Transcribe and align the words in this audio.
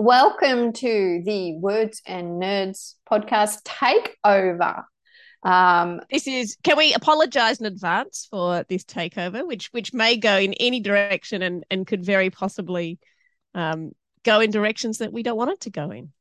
Welcome 0.00 0.74
to 0.74 1.22
the 1.24 1.56
Words 1.56 2.02
and 2.06 2.40
Nerds 2.40 2.94
podcast 3.10 3.64
takeover. 3.64 4.84
Um, 5.42 6.00
This 6.08 6.28
is. 6.28 6.56
Can 6.62 6.78
we 6.78 6.94
apologise 6.94 7.58
in 7.58 7.66
advance 7.66 8.28
for 8.30 8.64
this 8.68 8.84
takeover, 8.84 9.44
which 9.44 9.66
which 9.72 9.92
may 9.92 10.16
go 10.16 10.36
in 10.36 10.52
any 10.54 10.78
direction 10.78 11.42
and 11.42 11.64
and 11.68 11.84
could 11.84 12.04
very 12.04 12.30
possibly 12.30 13.00
um, 13.56 13.90
go 14.22 14.38
in 14.38 14.52
directions 14.52 14.98
that 14.98 15.12
we 15.12 15.24
don't 15.24 15.36
want 15.36 15.50
it 15.50 15.60
to 15.62 15.70
go 15.70 15.90
in. 15.90 16.12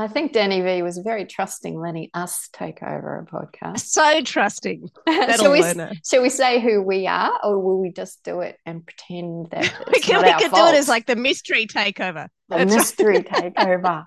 I 0.00 0.08
think 0.08 0.32
Danny 0.32 0.62
V 0.62 0.82
was 0.82 0.96
very 0.96 1.26
trusting 1.26 1.78
letting 1.78 2.08
us 2.14 2.48
take 2.54 2.82
over 2.82 3.18
a 3.18 3.26
podcast. 3.26 3.80
So 3.80 4.22
trusting. 4.22 4.88
That'll 5.06 5.36
shall, 5.36 5.52
we, 5.52 6.00
shall 6.06 6.22
we 6.22 6.30
say 6.30 6.58
who 6.58 6.80
we 6.80 7.06
are, 7.06 7.38
or 7.44 7.60
will 7.60 7.78
we 7.78 7.92
just 7.92 8.24
do 8.24 8.40
it 8.40 8.56
and 8.64 8.82
pretend 8.82 9.50
that 9.50 9.70
We 9.88 9.92
it's 9.96 10.06
can, 10.06 10.14
not 10.14 10.24
we 10.24 10.30
our 10.30 10.40
could 10.40 10.52
do 10.52 10.66
it 10.68 10.74
as 10.74 10.88
like 10.88 11.04
the 11.04 11.16
mystery 11.16 11.66
takeover. 11.66 12.28
the 12.48 12.56
That's 12.56 12.70
right. 12.70 12.78
mystery 12.78 13.18
takeover. 13.18 14.06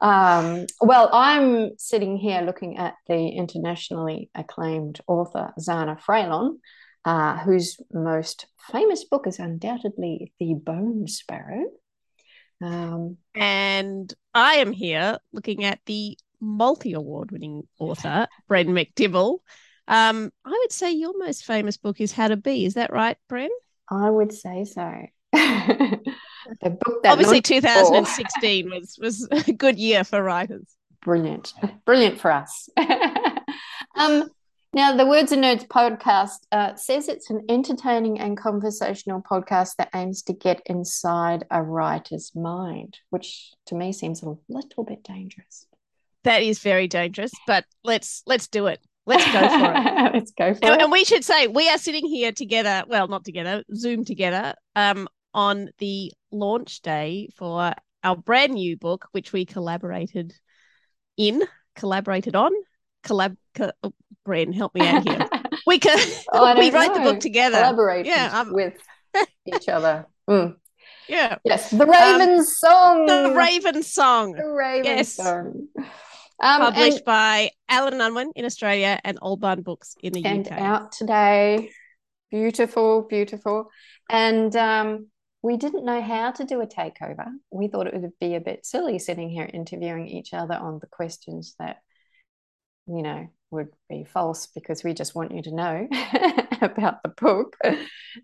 Um, 0.00 0.66
well, 0.80 1.08
I'm 1.12 1.78
sitting 1.78 2.16
here 2.16 2.40
looking 2.40 2.76
at 2.76 2.94
the 3.06 3.28
internationally 3.28 4.28
acclaimed 4.34 5.00
author 5.06 5.52
Zana 5.60 6.00
Fraillon, 6.00 6.56
uh, 7.04 7.38
whose 7.38 7.76
most 7.92 8.46
famous 8.72 9.04
book 9.04 9.28
is 9.28 9.38
undoubtedly 9.38 10.32
The 10.40 10.54
Bone 10.54 11.06
Sparrow. 11.06 11.66
Um, 12.60 13.18
And 13.34 14.12
I 14.34 14.54
am 14.56 14.72
here 14.72 15.18
looking 15.32 15.64
at 15.64 15.80
the 15.86 16.18
multi 16.40 16.92
award 16.94 17.30
winning 17.30 17.66
author, 17.78 18.26
Bren 18.50 18.68
MacDibble. 18.68 19.38
Um, 19.88 20.32
I 20.44 20.50
would 20.50 20.72
say 20.72 20.92
your 20.92 21.16
most 21.18 21.44
famous 21.44 21.76
book 21.76 22.00
is 22.00 22.12
How 22.12 22.28
to 22.28 22.36
Bee. 22.36 22.64
Is 22.66 22.74
that 22.74 22.92
right, 22.92 23.16
Bren? 23.30 23.48
I 23.90 24.10
would 24.10 24.32
say 24.32 24.64
so. 24.64 25.06
the 25.32 26.00
book 26.62 27.02
that 27.02 27.12
Obviously, 27.12 27.40
2016 27.42 28.70
was 28.70 28.98
was 29.00 29.28
a 29.30 29.52
good 29.52 29.78
year 29.78 30.02
for 30.04 30.22
writers. 30.22 30.66
brilliant 31.02 31.52
brilliant 31.84 32.18
for 32.18 32.32
us 32.32 32.68
um 33.96 34.28
now 34.76 34.96
the 34.96 35.06
words 35.06 35.32
and 35.32 35.42
nerds 35.42 35.66
podcast 35.66 36.46
uh, 36.52 36.76
says 36.76 37.08
it's 37.08 37.30
an 37.30 37.44
entertaining 37.48 38.20
and 38.20 38.36
conversational 38.36 39.20
podcast 39.20 39.70
that 39.78 39.90
aims 39.92 40.22
to 40.22 40.32
get 40.32 40.62
inside 40.66 41.44
a 41.50 41.60
writer's 41.60 42.30
mind 42.36 42.98
which 43.10 43.50
to 43.66 43.74
me 43.74 43.92
seems 43.92 44.22
a 44.22 44.36
little 44.48 44.84
bit 44.84 45.02
dangerous 45.02 45.66
That 46.26 46.42
is 46.42 46.58
very 46.58 46.88
dangerous, 46.88 47.30
but 47.46 47.64
let's 47.84 48.24
let's 48.26 48.48
do 48.48 48.66
it. 48.66 48.80
Let's 49.06 49.24
go 49.26 49.48
for 49.48 49.72
it. 49.72 50.12
let's 50.12 50.32
go 50.32 50.54
for 50.54 50.64
And, 50.64 50.74
it 50.74 50.82
and 50.82 50.90
we 50.90 51.04
should 51.04 51.24
say 51.24 51.46
we 51.46 51.68
are 51.68 51.78
sitting 51.78 52.04
here 52.04 52.32
together. 52.32 52.82
Well, 52.88 53.06
not 53.06 53.24
together, 53.24 53.62
Zoom 53.72 54.04
together. 54.04 54.54
Um, 54.74 55.06
on 55.32 55.70
the 55.78 56.12
launch 56.32 56.82
day 56.82 57.28
for 57.36 57.72
our 58.02 58.16
brand 58.16 58.54
new 58.54 58.76
book, 58.76 59.06
which 59.12 59.32
we 59.32 59.44
collaborated 59.44 60.34
in, 61.16 61.44
collaborated 61.76 62.34
on, 62.34 62.50
collab. 63.08 63.36
Co- 63.54 63.72
oh, 63.82 63.92
Bren, 64.26 64.52
help 64.54 64.74
me 64.74 64.82
out 64.86 65.06
here. 65.08 65.26
We 65.66 65.78
can. 65.80 65.98
Oh, 66.32 66.54
we 66.58 66.70
don't 66.70 66.88
wrote 66.88 66.94
the 66.94 67.00
book 67.00 67.20
together. 67.20 67.56
collaborations 67.56 68.06
Yeah, 68.06 68.40
um, 68.40 68.52
with 68.52 68.74
each 69.46 69.68
other 69.68 70.06
Mm. 70.28 70.56
Yeah, 71.08 71.38
yes 71.44 71.70
the 71.70 71.86
raven's 71.86 72.56
song 72.58 73.06
the 73.06 73.32
Raven 73.34 73.82
Song, 73.82 74.32
the 74.32 74.44
raven 74.46 74.84
Yes. 74.84 75.14
song 75.14 75.68
um, 76.42 76.60
published 76.60 77.04
by 77.04 77.50
Allen 77.68 77.94
and 77.94 78.02
Unwin 78.02 78.32
in 78.36 78.44
Australia 78.44 78.98
and 79.04 79.18
Old 79.22 79.40
Barn 79.40 79.62
Books 79.62 79.94
in 80.02 80.12
the 80.12 80.24
and 80.24 80.46
UK. 80.46 80.52
out 80.58 80.92
today. 80.92 81.70
Beautiful, 82.30 83.02
beautiful. 83.02 83.70
And 84.10 84.54
um, 84.56 85.06
we 85.42 85.56
didn't 85.56 85.84
know 85.84 86.02
how 86.02 86.32
to 86.32 86.44
do 86.44 86.60
a 86.60 86.66
takeover. 86.66 87.26
We 87.52 87.68
thought 87.68 87.86
it 87.86 87.94
would 87.94 88.10
be 88.20 88.34
a 88.34 88.40
bit 88.40 88.66
silly 88.66 88.98
sitting 88.98 89.30
here 89.30 89.48
interviewing 89.52 90.08
each 90.08 90.34
other 90.34 90.54
on 90.54 90.78
the 90.80 90.88
questions 90.88 91.54
that, 91.60 91.76
you 92.86 93.02
know, 93.02 93.28
would 93.50 93.68
be 93.88 94.04
false 94.04 94.46
because 94.46 94.82
we 94.82 94.94
just 94.94 95.14
want 95.14 95.32
you 95.32 95.42
to 95.42 95.54
know 95.54 95.88
about 96.60 97.02
the 97.02 97.08
book. 97.08 97.56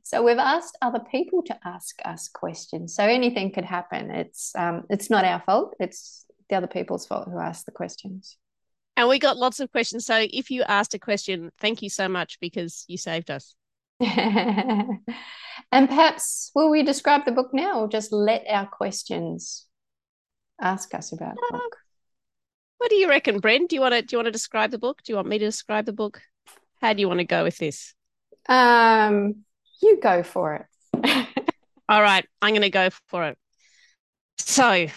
So 0.02 0.22
we've 0.22 0.38
asked 0.38 0.76
other 0.82 1.00
people 1.10 1.42
to 1.44 1.58
ask 1.64 1.96
us 2.04 2.28
questions. 2.28 2.94
So 2.94 3.04
anything 3.04 3.52
could 3.52 3.64
happen. 3.64 4.10
It's 4.10 4.52
um, 4.56 4.84
it's 4.90 5.10
not 5.10 5.24
our 5.24 5.42
fault. 5.44 5.74
It's 5.78 6.24
the 6.48 6.56
other 6.56 6.66
people's 6.66 7.06
fault 7.06 7.28
who 7.30 7.38
asked 7.38 7.66
the 7.66 7.72
questions. 7.72 8.36
And 8.96 9.08
we 9.08 9.18
got 9.18 9.38
lots 9.38 9.60
of 9.60 9.72
questions. 9.72 10.04
So 10.04 10.26
if 10.30 10.50
you 10.50 10.62
asked 10.62 10.94
a 10.94 10.98
question, 10.98 11.50
thank 11.60 11.82
you 11.82 11.88
so 11.88 12.08
much 12.08 12.38
because 12.40 12.84
you 12.88 12.98
saved 12.98 13.30
us. 13.30 13.54
and 14.00 14.98
perhaps 15.70 16.50
will 16.54 16.70
we 16.70 16.82
describe 16.82 17.24
the 17.24 17.32
book 17.32 17.50
now 17.54 17.80
or 17.80 17.88
just 17.88 18.12
let 18.12 18.44
our 18.48 18.66
questions 18.66 19.66
ask 20.60 20.94
us 20.94 21.12
about 21.12 21.36
the 21.36 21.48
book? 21.52 21.76
What 22.82 22.90
do 22.90 22.96
you 22.96 23.08
reckon, 23.08 23.40
Bren? 23.40 23.68
Do 23.68 23.76
you 23.76 23.80
want 23.80 23.94
to 23.94 24.02
do 24.02 24.08
you 24.10 24.18
want 24.18 24.26
to 24.26 24.32
describe 24.32 24.72
the 24.72 24.78
book? 24.78 25.04
Do 25.04 25.12
you 25.12 25.16
want 25.16 25.28
me 25.28 25.38
to 25.38 25.44
describe 25.44 25.86
the 25.86 25.92
book? 25.92 26.20
How 26.80 26.92
do 26.92 27.00
you 27.00 27.06
want 27.06 27.20
to 27.20 27.24
go 27.24 27.44
with 27.44 27.56
this? 27.56 27.94
Um, 28.48 29.44
you 29.80 30.00
go 30.00 30.24
for 30.24 30.66
it. 31.04 31.28
All 31.88 32.02
right, 32.02 32.26
I'm 32.42 32.50
going 32.50 32.62
to 32.62 32.70
go 32.70 32.88
for 33.06 33.28
it. 33.28 33.38
So, 34.38 34.88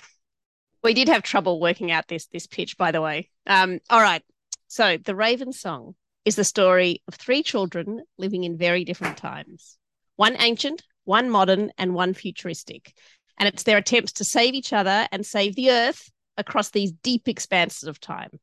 we 0.83 0.95
did 0.95 1.09
have 1.09 1.21
trouble 1.21 1.59
working 1.59 1.91
out 1.91 2.07
this 2.07 2.25
this 2.25 2.47
pitch, 2.47 2.75
by 2.75 2.91
the 2.91 3.01
way. 3.01 3.29
Um, 3.45 3.77
all 3.91 4.01
right. 4.01 4.23
So, 4.67 4.97
the 4.97 5.15
Raven 5.15 5.53
Song 5.53 5.93
is 6.25 6.35
the 6.35 6.43
story 6.43 7.03
of 7.07 7.13
three 7.13 7.43
children 7.43 8.01
living 8.17 8.45
in 8.45 8.57
very 8.57 8.83
different 8.83 9.17
times. 9.17 9.77
One 10.15 10.35
ancient, 10.39 10.81
one 11.03 11.29
modern, 11.29 11.71
and 11.77 11.93
one 11.93 12.15
futuristic. 12.15 12.95
And 13.37 13.47
it's 13.47 13.61
their 13.61 13.77
attempts 13.77 14.13
to 14.13 14.23
save 14.23 14.55
each 14.55 14.73
other 14.73 15.07
and 15.11 15.23
save 15.23 15.55
the 15.55 15.69
earth 15.69 16.09
across 16.37 16.69
these 16.69 16.91
deep 16.91 17.27
expanses 17.27 17.83
of 17.87 17.99
time. 17.99 18.39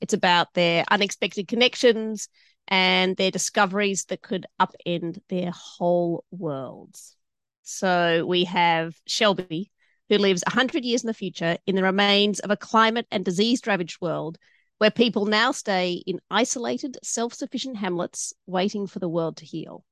It's 0.00 0.14
about 0.14 0.52
their 0.54 0.84
unexpected 0.90 1.48
connections 1.48 2.28
and 2.68 3.16
their 3.16 3.30
discoveries 3.30 4.06
that 4.06 4.22
could 4.22 4.46
upend 4.60 5.20
their 5.28 5.52
whole 5.54 6.24
worlds. 6.30 7.16
So 7.62 8.24
we 8.26 8.44
have 8.44 8.94
Shelby, 9.06 9.70
who 10.08 10.18
lives 10.18 10.42
100 10.46 10.84
years 10.84 11.02
in 11.02 11.06
the 11.06 11.14
future 11.14 11.56
in 11.66 11.76
the 11.76 11.82
remains 11.82 12.40
of 12.40 12.50
a 12.50 12.56
climate 12.56 13.06
and 13.10 13.24
disease 13.24 13.60
ravaged 13.66 14.00
world 14.00 14.38
where 14.78 14.90
people 14.90 15.26
now 15.26 15.52
stay 15.52 16.02
in 16.06 16.20
isolated, 16.28 16.98
self 17.04 17.32
sufficient 17.32 17.76
hamlets 17.76 18.32
waiting 18.46 18.88
for 18.88 18.98
the 18.98 19.08
world 19.08 19.36
to 19.36 19.44
heal. 19.44 19.84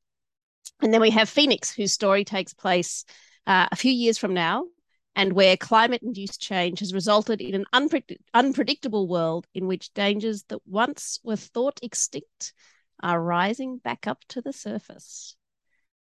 And 0.83 0.93
then 0.93 1.01
we 1.01 1.11
have 1.11 1.29
Phoenix, 1.29 1.73
whose 1.73 1.93
story 1.93 2.25
takes 2.25 2.55
place 2.55 3.05
uh, 3.47 3.69
a 3.71 3.77
few 3.77 3.93
years 3.93 4.19
from 4.19 4.35
now, 4.35 4.65
and 5.17 5.33
where 5.33 5.57
climate 5.57 6.03
induced 6.03 6.41
change 6.41 6.81
has 6.81 6.95
resulted 6.95 7.41
in 7.41 7.55
an 7.55 7.65
unpredict- 7.73 8.19
unpredictable 8.33 9.09
world 9.09 9.47
in 9.55 9.67
which 9.67 9.93
dangers 9.93 10.45
that 10.45 10.61
once 10.67 11.19
were 11.25 11.37
thought 11.37 11.81
extinct 11.83 12.53
are 13.03 13.21
rising 13.21 13.79
back 13.79 14.07
up 14.07 14.23
to 14.29 14.41
the 14.41 14.53
surface. 14.53 15.37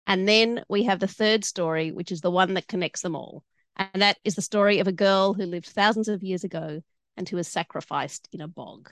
And 0.07 0.29
then 0.29 0.65
we 0.69 0.85
have 0.85 1.01
the 1.01 1.07
third 1.07 1.45
story, 1.45 1.93
which 1.93 2.13
is 2.13 2.21
the 2.21 2.31
one 2.31 2.55
that 2.55 2.69
connects 2.69 3.03
them 3.03 3.17
all. 3.17 3.45
And 3.77 4.03
that 4.03 4.19
is 4.25 4.35
the 4.35 4.43
story 4.43 4.79
of 4.79 4.89
a 4.89 4.93
girl 4.93 5.33
who 5.33 5.47
lived 5.47 5.67
thousands 5.67 6.09
of 6.09 6.23
years 6.23 6.45
ago 6.45 6.83
and 7.17 7.29
who 7.29 7.37
was 7.37 7.49
sacrificed 7.49 8.29
in 8.33 8.41
a 8.41 8.49
bog. 8.49 8.91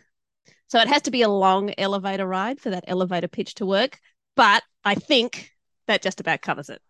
So 0.68 0.78
it 0.78 0.88
has 0.88 1.02
to 1.02 1.10
be 1.10 1.22
a 1.22 1.28
long 1.28 1.74
elevator 1.76 2.26
ride 2.26 2.60
for 2.60 2.70
that 2.70 2.84
elevator 2.86 3.28
pitch 3.28 3.54
to 3.56 3.66
work. 3.66 3.98
But 4.36 4.62
I 4.84 4.94
think 4.94 5.50
that 5.86 6.02
just 6.02 6.20
about 6.20 6.42
covers 6.42 6.70
it. 6.70 6.80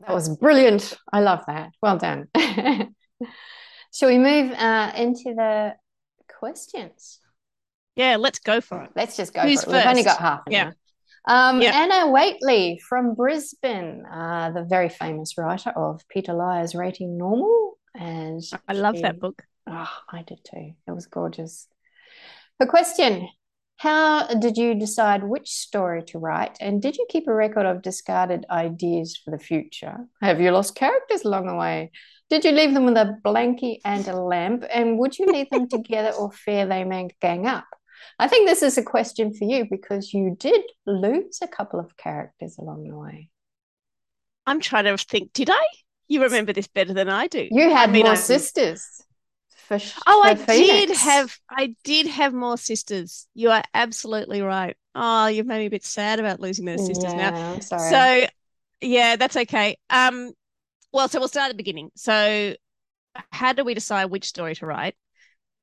That 0.00 0.10
was 0.14 0.28
brilliant. 0.36 0.96
I 1.12 1.20
love 1.20 1.42
that. 1.46 1.70
Well 1.82 1.96
done. 1.98 2.28
Shall 3.92 4.08
we 4.10 4.18
move 4.18 4.52
uh, 4.52 4.92
into 4.96 5.34
the 5.34 5.74
questions? 6.38 7.20
Yeah, 7.94 8.16
let's 8.16 8.38
go 8.38 8.60
for 8.60 8.82
it. 8.82 8.90
Let's 8.94 9.16
just 9.16 9.32
go 9.32 9.40
Who's 9.40 9.64
for 9.64 9.70
it. 9.70 9.78
We've 9.78 9.86
only 9.86 10.02
got 10.02 10.18
half 10.18 10.42
an 10.46 10.52
Yeah. 10.52 10.64
hour. 10.64 10.74
Um, 11.50 11.62
Yeah. 11.62 11.72
Anna 11.74 12.10
Whateley 12.12 12.78
from 12.86 13.14
Brisbane, 13.14 14.04
uh, 14.04 14.50
the 14.50 14.64
very 14.64 14.90
famous 14.90 15.38
writer 15.38 15.70
of 15.70 16.02
Peta 16.08 16.34
Lyre's 16.34 16.74
Rating 16.74 17.16
Normal. 17.16 17.78
And 17.94 18.42
I 18.68 18.74
love 18.74 18.96
she- 18.96 19.02
that 19.02 19.18
book. 19.18 19.42
Oh, 19.66 19.90
I 20.12 20.22
did 20.22 20.40
too. 20.44 20.74
It 20.86 20.92
was 20.92 21.06
gorgeous. 21.06 21.66
Her 22.60 22.66
question 22.66 23.28
How 23.78 24.26
did 24.26 24.56
you 24.56 24.74
decide 24.74 25.22
which 25.22 25.50
story 25.50 26.02
to 26.04 26.18
write? 26.18 26.56
And 26.60 26.80
did 26.80 26.96
you 26.96 27.06
keep 27.10 27.28
a 27.28 27.34
record 27.34 27.66
of 27.66 27.82
discarded 27.82 28.46
ideas 28.50 29.16
for 29.22 29.30
the 29.30 29.38
future? 29.38 30.06
Have 30.22 30.40
you 30.40 30.50
lost 30.50 30.74
characters 30.74 31.24
along 31.24 31.46
the 31.46 31.54
way? 31.54 31.90
Did 32.30 32.44
you 32.44 32.52
leave 32.52 32.72
them 32.72 32.86
with 32.86 32.96
a 32.96 33.18
blankie 33.24 33.80
and 33.84 34.06
a 34.08 34.16
lamp? 34.16 34.64
And 34.72 34.98
would 34.98 35.18
you 35.18 35.26
leave 35.26 35.50
them 35.50 35.68
together 35.76 36.10
or 36.16 36.32
fear 36.32 36.66
they 36.66 36.84
may 36.84 37.08
gang 37.20 37.46
up? 37.46 37.66
I 38.18 38.28
think 38.28 38.48
this 38.48 38.62
is 38.62 38.78
a 38.78 38.82
question 38.82 39.34
for 39.34 39.44
you 39.44 39.66
because 39.70 40.14
you 40.14 40.34
did 40.38 40.62
lose 40.86 41.38
a 41.42 41.48
couple 41.48 41.78
of 41.78 41.96
characters 41.98 42.56
along 42.58 42.88
the 42.88 42.96
way. 42.96 43.28
I'm 44.46 44.60
trying 44.60 44.84
to 44.84 44.96
think. 44.96 45.32
Did 45.34 45.50
I? 45.50 45.62
You 46.08 46.22
remember 46.22 46.52
this 46.52 46.68
better 46.68 46.94
than 46.94 47.08
I 47.08 47.26
do. 47.26 47.48
You 47.50 47.68
had 47.70 47.90
I 47.90 47.92
mean, 47.92 48.02
more 48.04 48.12
I'm- 48.12 48.16
sisters. 48.22 49.02
For, 49.68 49.78
Oh, 50.06 50.22
for 50.24 50.28
I 50.28 50.34
did 50.34 50.90
have. 50.90 51.38
I 51.50 51.74
did 51.84 52.06
have 52.06 52.32
more 52.32 52.56
sisters. 52.56 53.26
You 53.34 53.50
are 53.50 53.62
absolutely 53.74 54.40
right. 54.40 54.76
Oh, 54.94 55.26
you've 55.26 55.46
made 55.46 55.58
me 55.58 55.66
a 55.66 55.70
bit 55.70 55.84
sad 55.84 56.20
about 56.20 56.40
losing 56.40 56.64
those 56.64 56.84
sisters 56.86 57.14
now. 57.14 57.32
Yeah, 57.32 57.52
I'm 57.52 57.60
sorry. 57.60 57.90
So, 57.90 58.26
yeah, 58.80 59.16
that's 59.16 59.36
okay. 59.36 59.76
Um, 59.90 60.32
well, 60.92 61.08
so 61.08 61.18
we'll 61.18 61.28
start 61.28 61.46
at 61.46 61.52
the 61.52 61.56
beginning. 61.56 61.90
So, 61.96 62.54
how 63.32 63.52
do 63.52 63.64
we 63.64 63.74
decide 63.74 64.06
which 64.06 64.26
story 64.26 64.54
to 64.56 64.66
write? 64.66 64.94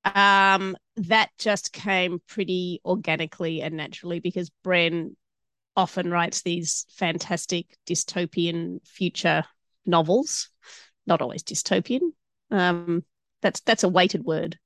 Um, 0.05 0.75
that 0.97 1.29
just 1.37 1.71
came 1.71 2.21
pretty 2.27 2.81
organically 2.83 3.61
and 3.61 3.77
naturally 3.77 4.19
because 4.19 4.51
Bren 4.65 5.15
often 5.75 6.11
writes 6.11 6.41
these 6.41 6.85
fantastic 6.91 7.77
dystopian 7.87 8.85
future 8.85 9.43
novels. 9.85 10.49
Not 11.07 11.21
always 11.21 11.43
dystopian. 11.43 12.11
Um, 12.51 13.03
that's 13.43 13.59
that's 13.61 13.83
a 13.83 13.89
weighted 13.89 14.23
word. 14.23 14.57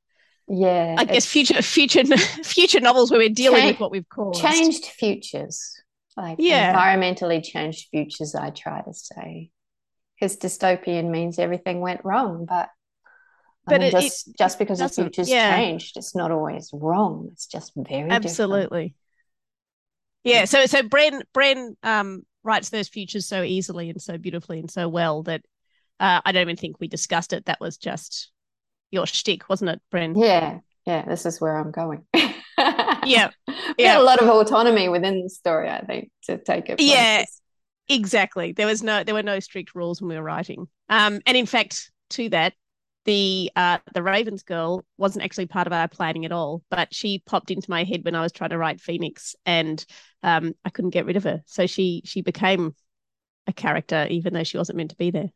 yeah, 0.48 0.96
I 0.98 1.04
guess 1.04 1.26
future 1.26 1.62
future 1.62 2.06
future 2.44 2.80
novels 2.80 3.12
where 3.12 3.20
we're 3.20 3.30
dealing 3.30 3.62
Cha- 3.64 3.68
with 3.68 3.80
what 3.82 3.92
we've 3.92 4.08
called 4.08 4.40
changed 4.40 4.86
futures, 4.86 5.74
like 6.16 6.38
Yeah. 6.40 6.74
environmentally 6.74 7.44
changed 7.44 7.90
futures. 7.92 8.34
I 8.36 8.52
try 8.52 8.82
to 8.82 8.94
say, 8.94 9.50
because 10.16 10.38
dystopian 10.38 11.10
means 11.10 11.38
everything 11.40 11.82
went 11.82 12.02
wrong, 12.06 12.46
but. 12.48 12.70
I 13.70 13.72
But 13.74 13.82
mean, 13.82 13.88
it- 13.90 13.94
it- 13.96 14.02
just 14.02 14.38
just 14.38 14.60
because 14.60 14.80
the 14.80 14.88
future's 14.88 15.30
yeah. 15.30 15.54
changed, 15.58 15.98
it's 15.98 16.16
not 16.16 16.32
always 16.32 16.70
wrong. 16.72 17.28
It's 17.34 17.48
just 17.48 17.74
very 17.76 18.04
different. 18.04 18.14
Absolutely. 18.14 18.96
Yeah. 20.24 20.46
So 20.46 20.66
so 20.68 20.84
Bren 20.84 21.22
Bren 21.36 21.76
um 21.84 22.24
writes 22.44 22.70
those 22.70 22.88
futures 22.88 23.26
so 23.28 23.44
easily 23.44 23.90
and 23.90 24.02
so 24.02 24.18
beautifully 24.18 24.60
and 24.60 24.72
so 24.72 24.88
well 24.88 25.24
that 25.24 25.42
uh, 26.00 26.22
I 26.24 26.32
don't 26.32 26.44
even 26.44 26.56
think 26.56 26.80
we 26.80 26.88
discussed 26.88 27.34
it. 27.34 27.46
That 27.48 27.60
was 27.60 27.76
just 27.76 28.32
your 28.92 29.06
shtick, 29.06 29.50
wasn't 29.50 29.72
it, 29.72 29.82
Bren? 29.94 30.14
Yeah, 30.16 30.60
yeah. 30.86 31.04
This 31.06 31.26
is 31.26 31.42
where 31.42 31.58
I'm 31.58 31.72
going. 31.72 32.06
Yeah, 33.06 33.30
we 33.48 33.54
yeah. 33.78 33.94
had 33.94 34.02
a 34.02 34.04
lot 34.04 34.22
of 34.22 34.28
autonomy 34.28 34.90
within 34.90 35.24
the 35.24 35.30
story. 35.30 35.70
I 35.70 35.86
think 35.86 36.12
to 36.24 36.38
take 36.38 36.70
it. 36.70 36.80
Yeah. 36.80 37.24
Exactly. 37.90 38.52
There 38.52 38.68
was 38.68 38.84
no 38.84 39.04
there 39.04 39.16
were 39.16 39.24
no 39.24 39.40
strict 39.40 39.74
rules 39.74 40.02
when 40.02 40.10
we 40.10 40.16
were 40.16 40.24
writing. 40.24 40.68
Um 40.90 41.22
and 41.26 41.38
in 41.38 41.46
fact 41.46 41.90
to 42.12 42.30
that 42.30 42.54
the 43.06 43.50
uh 43.56 43.78
the 43.94 44.04
Ravens 44.04 44.44
girl 44.44 44.84
wasn't 44.98 45.24
actually 45.24 45.46
part 45.46 45.68
of 45.68 45.74
our 45.74 45.88
planning 45.88 46.26
at 46.26 46.34
all, 46.34 46.64
but 46.70 46.94
she 46.94 47.24
popped 47.26 47.50
into 47.50 47.70
my 47.70 47.86
head 47.86 48.04
when 48.04 48.16
I 48.16 48.22
was 48.22 48.34
trying 48.34 48.50
to 48.50 48.58
write 48.58 48.82
Phoenix 48.82 49.36
and 49.46 49.84
um 50.22 50.54
I 50.66 50.70
couldn't 50.70 50.92
get 50.92 51.06
rid 51.06 51.16
of 51.16 51.24
her. 51.24 51.44
So 51.46 51.66
she 51.66 52.02
she 52.04 52.22
became 52.22 52.76
a 53.48 53.54
character 53.54 54.06
even 54.10 54.34
though 54.34 54.44
she 54.44 54.58
wasn't 54.58 54.78
meant 54.78 54.90
to 54.90 54.98
be 54.98 55.12
there. 55.12 55.30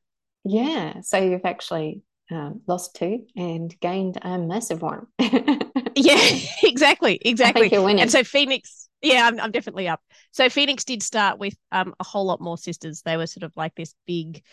Yeah, 0.44 1.02
so 1.02 1.20
you've 1.20 1.46
actually 1.46 2.02
um, 2.32 2.62
lost 2.68 2.96
two 2.96 3.26
and 3.36 3.78
gained 3.80 4.18
a 4.22 4.38
massive 4.38 4.82
one. 4.82 5.08
Yeah, 5.96 6.20
exactly, 6.64 7.20
exactly. 7.22 7.70
you're 7.72 7.82
winning. 7.82 8.02
And 8.02 8.12
so 8.12 8.24
Phoenix, 8.24 8.90
yeah, 9.02 9.28
I'm, 9.28 9.40
I'm 9.40 9.52
definitely 9.52 9.88
up. 9.88 10.02
So 10.32 10.50
Phoenix 10.50 10.84
did 10.84 11.04
start 11.04 11.40
with 11.40 11.56
um, 11.72 11.94
a 12.00 12.04
whole 12.04 12.26
lot 12.26 12.42
more 12.42 12.58
sisters. 12.58 13.02
They 13.02 13.18
were 13.18 13.28
sort 13.28 13.44
of 13.44 13.56
like 13.56 13.76
this 13.76 13.94
big 14.06 14.44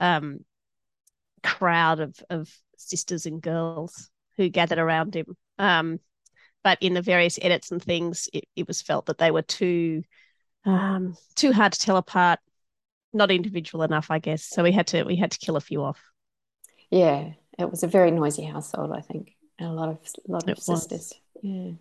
um, 0.00 0.40
crowd 1.42 2.00
of 2.00 2.16
of 2.30 2.50
sisters 2.76 3.26
and 3.26 3.40
girls 3.40 4.10
who 4.36 4.48
gathered 4.48 4.78
around 4.78 5.14
him. 5.14 5.36
Um, 5.58 6.00
but 6.62 6.78
in 6.80 6.94
the 6.94 7.02
various 7.02 7.38
edits 7.40 7.70
and 7.70 7.82
things, 7.82 8.28
it, 8.32 8.44
it 8.56 8.66
was 8.66 8.82
felt 8.82 9.06
that 9.06 9.18
they 9.18 9.30
were 9.30 9.42
too 9.42 10.02
um, 10.64 11.16
too 11.34 11.52
hard 11.52 11.72
to 11.72 11.80
tell 11.80 11.96
apart, 11.96 12.40
not 13.12 13.30
individual 13.30 13.84
enough, 13.84 14.10
I 14.10 14.18
guess. 14.18 14.44
So 14.44 14.62
we 14.62 14.72
had 14.72 14.88
to 14.88 15.04
we 15.04 15.16
had 15.16 15.30
to 15.32 15.38
kill 15.38 15.56
a 15.56 15.60
few 15.60 15.82
off. 15.82 16.00
Yeah, 16.90 17.32
it 17.58 17.70
was 17.70 17.82
a 17.82 17.86
very 17.88 18.10
noisy 18.10 18.44
household, 18.44 18.92
I 18.92 19.00
think, 19.00 19.32
and 19.58 19.68
a 19.68 19.72
lot 19.72 19.88
of 19.88 19.98
a 20.28 20.32
lot 20.32 20.42
of 20.44 20.48
It 20.50 20.56
was. 20.56 20.66
sisters. 20.66 21.12
Yeah, 21.42 21.72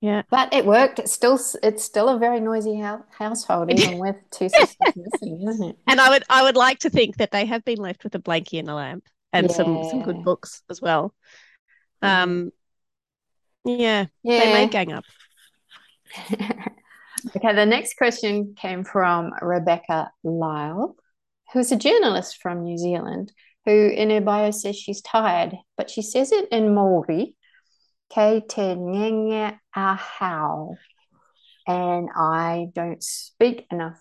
Yeah. 0.00 0.22
but 0.30 0.52
it 0.52 0.66
worked. 0.66 0.98
It's 0.98 1.12
still 1.12 1.38
it's 1.62 1.84
still 1.84 2.08
a 2.08 2.18
very 2.18 2.40
noisy 2.40 2.78
hou- 2.80 3.04
household, 3.10 3.70
even 3.72 3.98
with 4.04 4.16
two 4.30 4.48
sisters 4.48 4.76
missing, 4.96 5.46
isn't 5.48 5.70
it? 5.70 5.78
And 5.86 6.00
I 6.00 6.08
would 6.10 6.24
I 6.28 6.42
would 6.42 6.56
like 6.56 6.80
to 6.80 6.90
think 6.90 7.16
that 7.18 7.30
they 7.30 7.44
have 7.46 7.64
been 7.64 7.78
left 7.78 8.04
with 8.04 8.14
a 8.14 8.18
blankie 8.20 8.58
and 8.58 8.68
a 8.70 8.74
lamp 8.74 9.04
and 9.32 9.50
some 9.50 9.82
some 9.84 10.02
good 10.02 10.22
books 10.24 10.62
as 10.70 10.80
well. 10.80 11.14
Um 12.02 12.50
yeah, 13.64 14.06
Yeah. 14.22 14.38
they 14.40 14.52
may 14.52 14.68
gang 14.68 14.92
up. 14.92 15.04
okay, 16.32 17.54
the 17.54 17.66
next 17.66 17.96
question 17.96 18.54
came 18.56 18.84
from 18.84 19.32
Rebecca 19.42 20.10
Lyle, 20.22 20.96
who's 21.52 21.72
a 21.72 21.76
journalist 21.76 22.38
from 22.40 22.62
New 22.62 22.78
Zealand, 22.78 23.32
who 23.66 23.88
in 23.88 24.10
her 24.10 24.20
bio 24.20 24.52
says 24.52 24.76
she's 24.76 25.02
tired, 25.02 25.54
but 25.76 25.90
she 25.90 26.00
says 26.00 26.32
it 26.32 26.48
in 26.50 26.74
Maori, 26.74 27.34
Kei 28.08 28.40
te 28.48 28.62
ngenge. 28.62 29.58
And 31.68 32.08
I 32.16 32.68
don't 32.74 33.02
speak 33.02 33.66
enough 33.72 33.98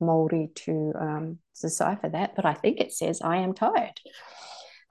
Maori 0.00 0.50
to 0.54 0.92
um, 0.98 1.38
decipher 1.60 2.08
that, 2.08 2.36
but 2.36 2.46
I 2.46 2.54
think 2.54 2.80
it 2.80 2.92
says 2.92 3.20
I 3.20 3.38
am 3.38 3.54
tired. 3.54 4.00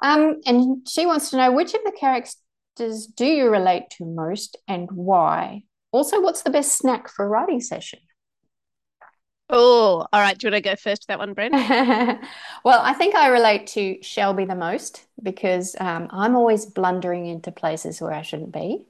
Um, 0.03 0.41
and 0.45 0.87
she 0.87 1.05
wants 1.05 1.29
to 1.29 1.37
know 1.37 1.51
which 1.51 1.73
of 1.73 1.81
the 1.85 1.95
characters 1.97 3.07
do 3.15 3.25
you 3.25 3.49
relate 3.49 3.89
to 3.91 4.05
most 4.05 4.57
and 4.67 4.89
why? 4.91 5.63
Also, 5.91 6.21
what's 6.21 6.43
the 6.43 6.49
best 6.49 6.77
snack 6.77 7.09
for 7.09 7.25
a 7.25 7.29
writing 7.29 7.61
session? 7.61 7.99
Oh, 9.49 10.05
all 10.11 10.21
right. 10.21 10.37
Do 10.37 10.47
you 10.47 10.51
want 10.51 10.63
to 10.63 10.69
go 10.69 10.75
first 10.75 11.03
to 11.03 11.07
that 11.07 11.19
one, 11.19 11.33
Brent? 11.33 11.53
well, 12.65 12.81
I 12.81 12.93
think 12.93 13.15
I 13.15 13.29
relate 13.29 13.67
to 13.67 13.97
Shelby 14.01 14.45
the 14.45 14.55
most 14.55 15.05
because 15.21 15.75
um, 15.79 16.07
I'm 16.11 16.35
always 16.35 16.65
blundering 16.65 17.25
into 17.27 17.51
places 17.51 18.01
where 18.01 18.11
I 18.13 18.23
shouldn't 18.23 18.51
be. 18.51 18.85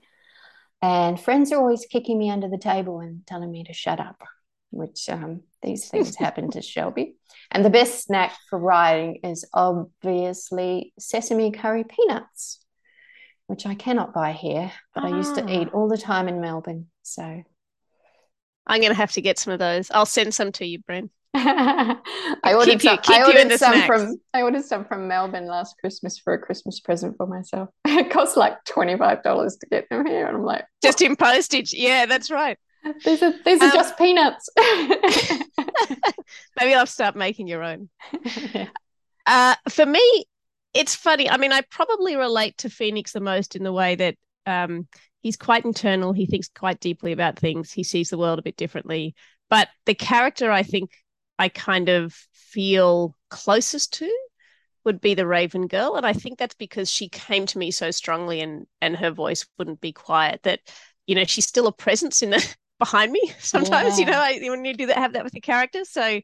And 0.81 1.19
friends 1.19 1.51
are 1.51 1.59
always 1.59 1.85
kicking 1.85 2.17
me 2.17 2.29
under 2.29 2.47
the 2.49 2.57
table 2.57 2.99
and 2.99 3.25
telling 3.27 3.51
me 3.51 3.63
to 3.65 3.73
shut 3.73 3.99
up, 3.99 4.21
which 4.71 5.09
um, 5.09 5.41
these 5.61 5.89
things 5.89 6.15
happen 6.19 6.49
to 6.51 6.61
Shelby. 6.61 7.15
And 7.51 7.63
the 7.63 7.69
best 7.69 8.03
snack 8.03 8.35
for 8.49 8.57
riding 8.57 9.17
is 9.23 9.45
obviously 9.53 10.93
sesame 10.99 11.51
curry 11.51 11.83
peanuts, 11.83 12.59
which 13.45 13.65
I 13.65 13.75
cannot 13.75 14.13
buy 14.13 14.33
here, 14.33 14.71
but 14.95 15.03
I 15.05 15.09
used 15.09 15.35
to 15.35 15.43
Ah. 15.43 15.61
eat 15.61 15.69
all 15.73 15.87
the 15.87 15.97
time 15.97 16.27
in 16.27 16.41
Melbourne. 16.41 16.87
So 17.03 17.43
I'm 18.67 18.81
gonna 18.81 18.93
have 18.93 19.13
to 19.13 19.21
get 19.21 19.39
some 19.39 19.53
of 19.53 19.59
those. 19.59 19.89
I'll 19.91 20.05
send 20.05 20.33
some 20.33 20.51
to 20.53 20.65
you, 20.65 20.79
Brent. 20.79 21.11
I 21.33 22.53
ordered 22.53 22.81
some, 22.81 22.97
keep 22.97 23.09
I 23.09 23.17
you 23.19 23.31
in 23.31 23.37
ordered 23.37 23.51
the 23.51 23.57
some 23.57 23.81
from 23.83 24.15
I 24.33 24.41
ordered 24.41 24.65
some 24.65 24.85
from 24.85 25.07
Melbourne 25.07 25.45
last 25.45 25.75
Christmas 25.79 26.17
for 26.17 26.33
a 26.33 26.39
Christmas 26.39 26.79
present 26.79 27.15
for 27.17 27.27
myself. 27.27 27.69
It 27.85 28.11
cost 28.11 28.37
like 28.37 28.63
$25 28.65 29.23
to 29.23 29.67
get 29.71 29.89
them 29.89 30.05
here. 30.05 30.27
And 30.27 30.37
I'm 30.37 30.43
like, 30.43 30.65
Just 30.83 31.01
in 31.01 31.15
postage. 31.15 31.73
Yeah, 31.73 32.05
that's 32.05 32.29
right. 32.29 32.57
these 33.05 33.21
are 33.23 33.33
these 33.43 33.61
are 33.61 33.65
Um, 33.65 33.71
just 33.73 33.97
peanuts. 33.97 34.49
Maybe 36.59 36.73
I'll 36.73 36.85
start 36.85 37.15
making 37.15 37.47
your 37.47 37.63
own. 37.63 37.89
Yeah. 38.53 38.67
Uh, 39.25 39.55
for 39.69 39.85
me, 39.85 40.25
it's 40.73 40.95
funny. 40.95 41.29
I 41.29 41.37
mean, 41.37 41.51
I 41.51 41.61
probably 41.61 42.15
relate 42.15 42.57
to 42.59 42.69
Phoenix 42.69 43.11
the 43.11 43.19
most 43.19 43.55
in 43.55 43.63
the 43.63 43.73
way 43.73 43.95
that 43.95 44.15
um, 44.47 44.87
he's 45.21 45.37
quite 45.37 45.65
internal. 45.65 46.13
He 46.13 46.25
thinks 46.25 46.47
quite 46.47 46.79
deeply 46.79 47.11
about 47.11 47.37
things. 47.37 47.71
He 47.71 47.83
sees 47.83 48.09
the 48.09 48.17
world 48.17 48.39
a 48.39 48.43
bit 48.43 48.57
differently. 48.57 49.13
But 49.49 49.67
the 49.85 49.93
character 49.93 50.51
I 50.51 50.63
think 50.63 50.91
I 51.37 51.49
kind 51.49 51.89
of 51.89 52.13
feel 52.33 53.15
closest 53.29 53.93
to 53.93 54.11
would 54.83 55.01
be 55.01 55.13
the 55.13 55.27
Raven 55.27 55.67
Girl, 55.67 55.95
and 55.95 56.05
I 56.05 56.13
think 56.13 56.39
that's 56.39 56.55
because 56.55 56.89
she 56.89 57.09
came 57.09 57.45
to 57.47 57.57
me 57.57 57.71
so 57.71 57.91
strongly, 57.91 58.41
and 58.41 58.65
and 58.81 58.95
her 58.95 59.11
voice 59.11 59.45
wouldn't 59.57 59.81
be 59.81 59.91
quiet. 59.91 60.41
That 60.43 60.61
you 61.05 61.15
know 61.15 61.25
she's 61.25 61.45
still 61.45 61.67
a 61.67 61.73
presence 61.73 62.21
in 62.23 62.31
the 62.31 62.55
behind 62.79 63.11
me 63.11 63.21
sometimes. 63.39 63.99
You 63.99 64.05
know, 64.05 64.13
I, 64.19 64.39
when 64.43 64.63
you 64.65 64.73
do 64.73 64.85
that, 64.87 64.97
have 64.97 65.13
that 65.13 65.23
with 65.23 65.33
your 65.33 65.41
character. 65.41 65.83
So 65.85 66.01
Can 66.01 66.21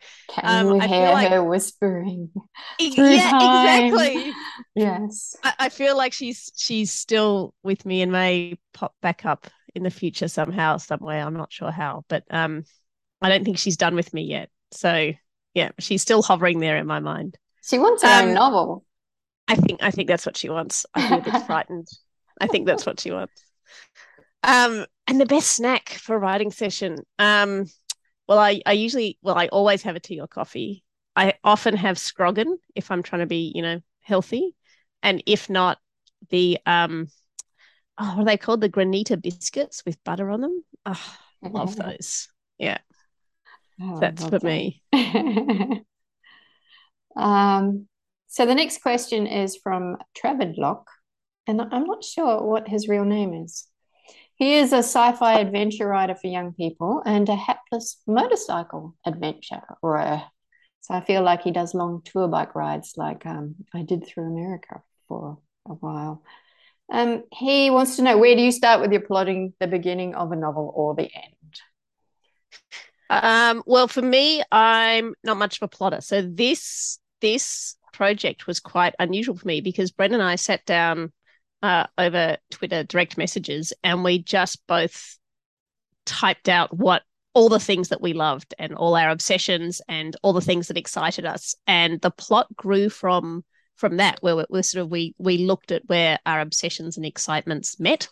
Um, 0.67 0.81
I 0.81 0.87
feel 0.87 0.97
hear 0.97 1.11
like- 1.11 1.29
her 1.29 1.43
whispering? 1.43 2.29
Yeah, 2.79 3.29
time. 3.31 3.85
exactly. 3.93 4.31
Yes. 4.75 5.35
I, 5.43 5.53
I 5.59 5.69
feel 5.69 5.95
like 5.97 6.13
she's 6.13 6.51
she's 6.55 6.91
still 6.91 7.53
with 7.63 7.85
me 7.85 8.01
and 8.01 8.11
may 8.11 8.57
pop 8.73 8.95
back 9.01 9.25
up 9.25 9.47
in 9.75 9.83
the 9.83 9.89
future 9.91 10.27
somehow, 10.27 10.77
somewhere. 10.77 11.23
I'm 11.25 11.35
not 11.35 11.51
sure 11.53 11.71
how, 11.71 12.03
but 12.07 12.23
um, 12.29 12.63
I 13.21 13.29
don't 13.29 13.43
think 13.45 13.57
she's 13.57 13.77
done 13.77 13.95
with 13.95 14.13
me 14.13 14.23
yet. 14.23 14.49
So 14.71 15.11
yeah, 15.53 15.69
she's 15.79 16.01
still 16.01 16.23
hovering 16.23 16.59
there 16.59 16.77
in 16.77 16.87
my 16.87 16.99
mind. 16.99 17.37
She 17.63 17.77
wants 17.77 18.01
her 18.03 18.09
um, 18.09 18.29
own 18.29 18.33
novel. 18.33 18.85
I 19.47 19.55
think 19.55 19.83
I 19.83 19.91
think 19.91 20.07
that's 20.07 20.25
what 20.25 20.37
she 20.37 20.49
wants. 20.49 20.85
I'm 20.95 21.13
a 21.13 21.21
bit 21.21 21.43
frightened. 21.45 21.87
I 22.41 22.47
think 22.47 22.65
that's 22.65 22.85
what 22.85 22.99
she 22.99 23.11
wants. 23.11 23.43
Um, 24.43 24.85
and 25.07 25.19
the 25.19 25.25
best 25.25 25.51
snack 25.55 25.89
for 25.89 26.15
a 26.15 26.19
writing 26.19 26.51
session. 26.51 26.97
Um, 27.19 27.65
well, 28.27 28.39
I, 28.39 28.61
I 28.65 28.73
usually, 28.73 29.17
well, 29.21 29.37
I 29.37 29.47
always 29.47 29.83
have 29.83 29.95
a 29.95 29.99
tea 29.99 30.19
or 30.19 30.27
coffee. 30.27 30.83
I 31.15 31.33
often 31.43 31.75
have 31.75 31.97
scroggin 31.97 32.57
if 32.75 32.89
I'm 32.89 33.03
trying 33.03 33.21
to 33.21 33.27
be, 33.27 33.51
you 33.53 33.61
know, 33.61 33.81
healthy, 34.01 34.55
and 35.01 35.21
if 35.25 35.49
not, 35.49 35.77
the 36.29 36.57
um, 36.65 37.07
oh, 37.99 38.15
what 38.15 38.21
are 38.21 38.25
they 38.25 38.37
called? 38.37 38.61
The 38.61 38.69
granita 38.69 39.21
biscuits 39.21 39.83
with 39.85 40.03
butter 40.03 40.29
on 40.31 40.41
them. 40.41 40.63
Oh, 40.85 41.15
I 41.43 41.49
love 41.49 41.75
those. 41.75 42.29
Yeah, 42.57 42.79
oh, 43.81 43.99
that's 43.99 44.25
for 44.25 44.39
me. 44.41 44.81
um, 47.15 47.87
so 48.27 48.45
the 48.47 48.55
next 48.55 48.81
question 48.81 49.27
is 49.27 49.55
from 49.55 49.97
Travidlock, 50.17 50.85
and 51.45 51.61
I'm 51.61 51.85
not 51.85 52.03
sure 52.03 52.41
what 52.41 52.67
his 52.67 52.87
real 52.87 53.05
name 53.05 53.33
is. 53.35 53.67
He 54.43 54.55
is 54.55 54.73
a 54.73 54.79
sci 54.79 55.13
fi 55.13 55.39
adventure 55.39 55.87
writer 55.87 56.15
for 56.15 56.27
young 56.27 56.51
people 56.51 57.01
and 57.05 57.29
a 57.29 57.35
hapless 57.35 58.01
motorcycle 58.05 58.93
adventurer. 59.05 59.77
So 60.81 60.93
I 60.93 60.99
feel 60.99 61.21
like 61.23 61.43
he 61.43 61.51
does 61.51 61.73
long 61.73 62.01
tour 62.03 62.27
bike 62.27 62.53
rides 62.53 62.95
like 62.97 63.25
um, 63.25 63.55
I 63.73 63.83
did 63.83 64.05
through 64.05 64.25
America 64.25 64.83
for 65.07 65.37
a 65.65 65.75
while. 65.75 66.23
Um, 66.91 67.23
he 67.31 67.69
wants 67.69 67.95
to 67.95 68.01
know 68.01 68.17
where 68.17 68.35
do 68.35 68.41
you 68.41 68.51
start 68.51 68.81
with 68.81 68.91
your 68.91 68.99
plotting 68.99 69.53
the 69.61 69.67
beginning 69.67 70.13
of 70.13 70.33
a 70.33 70.35
novel 70.35 70.73
or 70.75 70.93
the 70.93 71.03
end? 71.03 71.61
Um, 73.09 73.63
well, 73.65 73.87
for 73.87 74.01
me, 74.01 74.43
I'm 74.51 75.13
not 75.23 75.37
much 75.37 75.61
of 75.61 75.63
a 75.63 75.69
plotter. 75.69 76.01
So 76.01 76.21
this 76.21 76.99
this 77.21 77.77
project 77.93 78.45
was 78.45 78.59
quite 78.59 78.93
unusual 78.99 79.37
for 79.37 79.47
me 79.47 79.61
because 79.61 79.91
Brendan 79.91 80.19
and 80.19 80.29
I 80.29 80.35
sat 80.35 80.65
down 80.65 81.13
uh, 81.63 81.87
over 81.97 82.37
Twitter 82.51 82.83
direct 82.83 83.17
messages, 83.17 83.73
and 83.83 84.03
we 84.03 84.21
just 84.21 84.67
both 84.67 85.17
typed 86.05 86.49
out 86.49 86.77
what 86.77 87.01
all 87.33 87.49
the 87.49 87.59
things 87.59 87.89
that 87.89 88.01
we 88.01 88.13
loved 88.13 88.53
and 88.59 88.75
all 88.75 88.95
our 88.95 89.09
obsessions 89.09 89.81
and 89.87 90.15
all 90.21 90.33
the 90.33 90.41
things 90.41 90.67
that 90.67 90.77
excited 90.77 91.25
us, 91.25 91.55
and 91.65 91.99
the 92.01 92.11
plot 92.11 92.53
grew 92.55 92.89
from 92.89 93.43
from 93.75 93.97
that 93.97 94.19
where 94.21 94.45
we, 94.49 94.61
sort 94.61 94.83
of 94.83 94.91
we 94.91 95.15
we 95.17 95.39
looked 95.39 95.71
at 95.71 95.87
where 95.87 96.19
our 96.25 96.41
obsessions 96.41 96.97
and 96.97 97.05
excitements 97.05 97.79
met, 97.79 98.09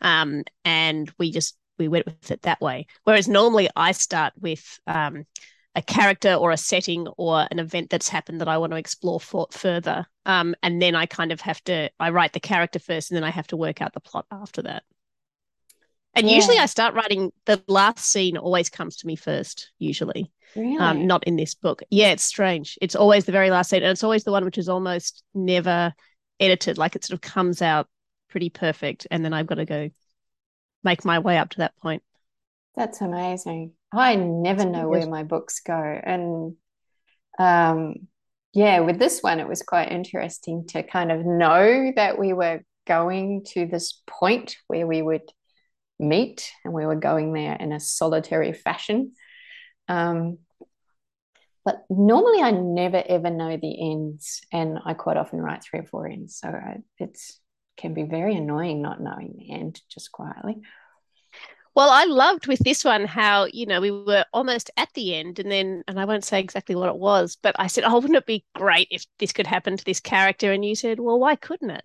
um, 0.00 0.42
and 0.64 1.10
we 1.18 1.30
just 1.30 1.56
we 1.78 1.86
went 1.86 2.04
with 2.04 2.30
it 2.32 2.42
that 2.42 2.60
way. 2.60 2.86
Whereas 3.04 3.28
normally 3.28 3.70
I 3.76 3.92
start 3.92 4.32
with 4.38 4.80
um, 4.88 5.24
a 5.74 5.82
character 5.82 6.34
or 6.34 6.50
a 6.50 6.56
setting 6.56 7.06
or 7.16 7.46
an 7.50 7.58
event 7.58 7.90
that's 7.90 8.08
happened 8.08 8.40
that 8.40 8.48
I 8.48 8.58
want 8.58 8.72
to 8.72 8.78
explore 8.78 9.20
for, 9.20 9.46
further. 9.50 10.06
Um, 10.26 10.54
and 10.62 10.82
then 10.82 10.94
I 10.94 11.06
kind 11.06 11.30
of 11.30 11.40
have 11.42 11.62
to, 11.64 11.90
I 12.00 12.10
write 12.10 12.32
the 12.32 12.40
character 12.40 12.78
first 12.78 13.10
and 13.10 13.16
then 13.16 13.24
I 13.24 13.30
have 13.30 13.46
to 13.48 13.56
work 13.56 13.80
out 13.80 13.92
the 13.92 14.00
plot 14.00 14.26
after 14.30 14.62
that. 14.62 14.82
And 16.14 16.28
yeah. 16.28 16.36
usually 16.36 16.58
I 16.58 16.66
start 16.66 16.94
writing, 16.94 17.30
the 17.44 17.62
last 17.68 18.00
scene 18.00 18.36
always 18.36 18.70
comes 18.70 18.96
to 18.96 19.06
me 19.06 19.14
first, 19.14 19.70
usually. 19.78 20.32
Really? 20.56 20.78
Um, 20.78 21.06
not 21.06 21.24
in 21.24 21.36
this 21.36 21.54
book. 21.54 21.82
Yeah, 21.90 22.08
it's 22.08 22.24
strange. 22.24 22.78
It's 22.80 22.96
always 22.96 23.26
the 23.26 23.32
very 23.32 23.50
last 23.50 23.70
scene. 23.70 23.82
And 23.82 23.92
it's 23.92 24.02
always 24.02 24.24
the 24.24 24.32
one 24.32 24.44
which 24.44 24.58
is 24.58 24.68
almost 24.68 25.22
never 25.34 25.92
edited. 26.40 26.78
Like 26.78 26.96
it 26.96 27.04
sort 27.04 27.14
of 27.14 27.20
comes 27.20 27.62
out 27.62 27.86
pretty 28.30 28.50
perfect. 28.50 29.06
And 29.10 29.24
then 29.24 29.32
I've 29.32 29.46
got 29.46 29.56
to 29.56 29.64
go 29.64 29.90
make 30.82 31.04
my 31.04 31.18
way 31.18 31.38
up 31.38 31.50
to 31.50 31.58
that 31.58 31.76
point. 31.76 32.02
That's 32.74 33.00
amazing. 33.00 33.72
I 33.92 34.16
never 34.16 34.64
know 34.64 34.88
where 34.88 35.06
my 35.06 35.22
books 35.22 35.60
go. 35.60 35.74
And 35.74 36.56
um, 37.38 38.08
yeah, 38.52 38.80
with 38.80 38.98
this 38.98 39.20
one, 39.22 39.40
it 39.40 39.48
was 39.48 39.62
quite 39.62 39.92
interesting 39.92 40.66
to 40.68 40.82
kind 40.82 41.10
of 41.12 41.24
know 41.24 41.92
that 41.96 42.18
we 42.18 42.32
were 42.32 42.60
going 42.86 43.44
to 43.48 43.66
this 43.66 44.02
point 44.06 44.56
where 44.66 44.86
we 44.86 45.02
would 45.02 45.22
meet 45.98 46.50
and 46.64 46.72
we 46.72 46.86
were 46.86 46.96
going 46.96 47.32
there 47.32 47.54
in 47.54 47.72
a 47.72 47.80
solitary 47.80 48.52
fashion. 48.52 49.12
Um, 49.88 50.38
but 51.64 51.84
normally 51.90 52.40
I 52.40 52.50
never 52.50 53.02
ever 53.06 53.30
know 53.30 53.56
the 53.56 53.90
ends, 53.90 54.40
and 54.52 54.78
I 54.84 54.94
quite 54.94 55.18
often 55.18 55.40
write 55.40 55.62
three 55.62 55.80
or 55.80 55.84
four 55.84 56.06
ends. 56.06 56.38
So 56.38 56.50
it 56.98 57.18
can 57.76 57.94
be 57.94 58.04
very 58.04 58.36
annoying 58.36 58.80
not 58.80 59.02
knowing 59.02 59.34
the 59.36 59.52
end 59.52 59.80
just 59.90 60.10
quietly. 60.10 60.56
Well, 61.78 61.90
I 61.90 62.06
loved 62.06 62.48
with 62.48 62.58
this 62.58 62.84
one 62.84 63.04
how, 63.04 63.46
you 63.52 63.64
know, 63.64 63.80
we 63.80 63.92
were 63.92 64.24
almost 64.32 64.68
at 64.76 64.88
the 64.94 65.14
end 65.14 65.38
and 65.38 65.48
then, 65.48 65.84
and 65.86 66.00
I 66.00 66.06
won't 66.06 66.24
say 66.24 66.40
exactly 66.40 66.74
what 66.74 66.88
it 66.88 66.96
was, 66.96 67.38
but 67.40 67.54
I 67.56 67.68
said, 67.68 67.84
oh, 67.84 68.00
wouldn't 68.00 68.16
it 68.16 68.26
be 68.26 68.44
great 68.56 68.88
if 68.90 69.06
this 69.20 69.32
could 69.32 69.46
happen 69.46 69.76
to 69.76 69.84
this 69.84 70.00
character? 70.00 70.50
And 70.50 70.64
you 70.64 70.74
said, 70.74 70.98
well, 70.98 71.20
why 71.20 71.36
couldn't 71.36 71.70
it? 71.70 71.84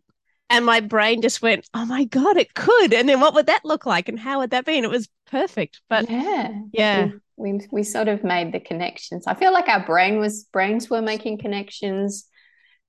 And 0.49 0.65
my 0.65 0.79
brain 0.79 1.21
just 1.21 1.43
went, 1.43 1.69
oh 1.75 1.85
my 1.85 2.05
God, 2.05 2.37
it 2.37 2.55
could. 2.55 2.91
And 2.91 3.07
then 3.07 3.19
what 3.19 3.35
would 3.35 3.45
that 3.45 3.65
look 3.65 3.85
like? 3.85 4.09
And 4.09 4.17
how 4.17 4.39
would 4.39 4.49
that 4.49 4.65
be? 4.65 4.77
And 4.77 4.83
it 4.83 4.89
was 4.89 5.09
perfect. 5.27 5.79
But 5.91 6.09
yeah, 6.09 6.59
yeah. 6.71 7.09
We, 7.37 7.53
we, 7.53 7.67
we 7.71 7.83
sort 7.83 8.07
of 8.07 8.23
made 8.23 8.51
the 8.51 8.59
connections. 8.59 9.27
I 9.27 9.35
feel 9.35 9.53
like 9.53 9.69
our 9.69 9.85
brain 9.85 10.17
was, 10.17 10.45
brains 10.45 10.89
were 10.89 11.03
making 11.03 11.37
connections 11.37 12.25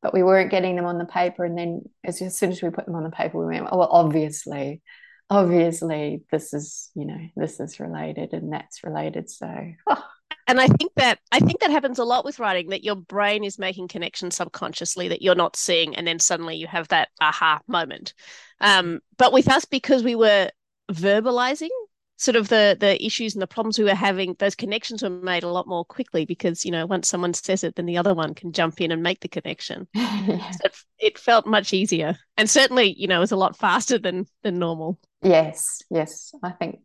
but 0.00 0.12
we 0.12 0.22
weren't 0.22 0.50
getting 0.50 0.76
them 0.76 0.84
on 0.84 0.98
the 0.98 1.06
paper. 1.06 1.44
And 1.44 1.56
then 1.56 1.82
as, 2.02 2.20
as 2.20 2.36
soon 2.38 2.50
as 2.50 2.62
we 2.62 2.68
put 2.68 2.84
them 2.84 2.94
on 2.94 3.04
the 3.04 3.10
paper, 3.10 3.38
we 3.38 3.46
went, 3.54 3.68
oh, 3.72 3.78
well, 3.78 3.88
obviously 3.90 4.82
obviously 5.30 6.22
this 6.30 6.52
is 6.52 6.90
you 6.94 7.06
know 7.06 7.18
this 7.36 7.60
is 7.60 7.80
related 7.80 8.32
and 8.32 8.52
that's 8.52 8.84
related 8.84 9.30
so 9.30 9.48
oh. 9.86 10.04
and 10.46 10.60
i 10.60 10.66
think 10.66 10.92
that 10.96 11.18
i 11.32 11.40
think 11.40 11.60
that 11.60 11.70
happens 11.70 11.98
a 11.98 12.04
lot 12.04 12.24
with 12.24 12.38
writing 12.38 12.68
that 12.68 12.84
your 12.84 12.96
brain 12.96 13.42
is 13.42 13.58
making 13.58 13.88
connections 13.88 14.36
subconsciously 14.36 15.08
that 15.08 15.22
you're 15.22 15.34
not 15.34 15.56
seeing 15.56 15.96
and 15.96 16.06
then 16.06 16.18
suddenly 16.18 16.56
you 16.56 16.66
have 16.66 16.88
that 16.88 17.08
aha 17.20 17.60
moment 17.66 18.12
um, 18.60 19.00
but 19.18 19.32
with 19.32 19.48
us 19.50 19.64
because 19.64 20.02
we 20.02 20.14
were 20.14 20.48
verbalizing 20.92 21.70
sort 22.16 22.36
of 22.36 22.48
the 22.48 22.76
the 22.78 23.04
issues 23.04 23.34
and 23.34 23.42
the 23.42 23.46
problems 23.46 23.78
we 23.78 23.84
were 23.84 23.94
having 23.94 24.36
those 24.38 24.54
connections 24.54 25.02
were 25.02 25.10
made 25.10 25.42
a 25.42 25.48
lot 25.48 25.66
more 25.66 25.84
quickly 25.84 26.24
because 26.24 26.64
you 26.64 26.70
know 26.70 26.86
once 26.86 27.08
someone 27.08 27.34
says 27.34 27.64
it 27.64 27.74
then 27.74 27.86
the 27.86 27.98
other 27.98 28.14
one 28.14 28.34
can 28.34 28.52
jump 28.52 28.80
in 28.80 28.92
and 28.92 29.02
make 29.02 29.20
the 29.20 29.28
connection. 29.28 29.88
So 30.24 30.58
it, 30.64 30.76
it, 30.98 31.18
felt 31.18 31.46
much 31.46 31.72
easier. 31.72 32.16
And 32.36 32.48
certainly 32.48 32.94
you 32.96 33.06
know 33.06 33.16
it 33.18 33.20
was 33.20 33.32
a 33.32 33.36
lot 33.36 33.56
faster 33.56 33.98
than 33.98 34.26
than 34.42 34.58
normal. 34.58 34.98
Yes 35.22 35.82
yes. 35.90 36.32
I 36.42 36.50
think 36.50 36.80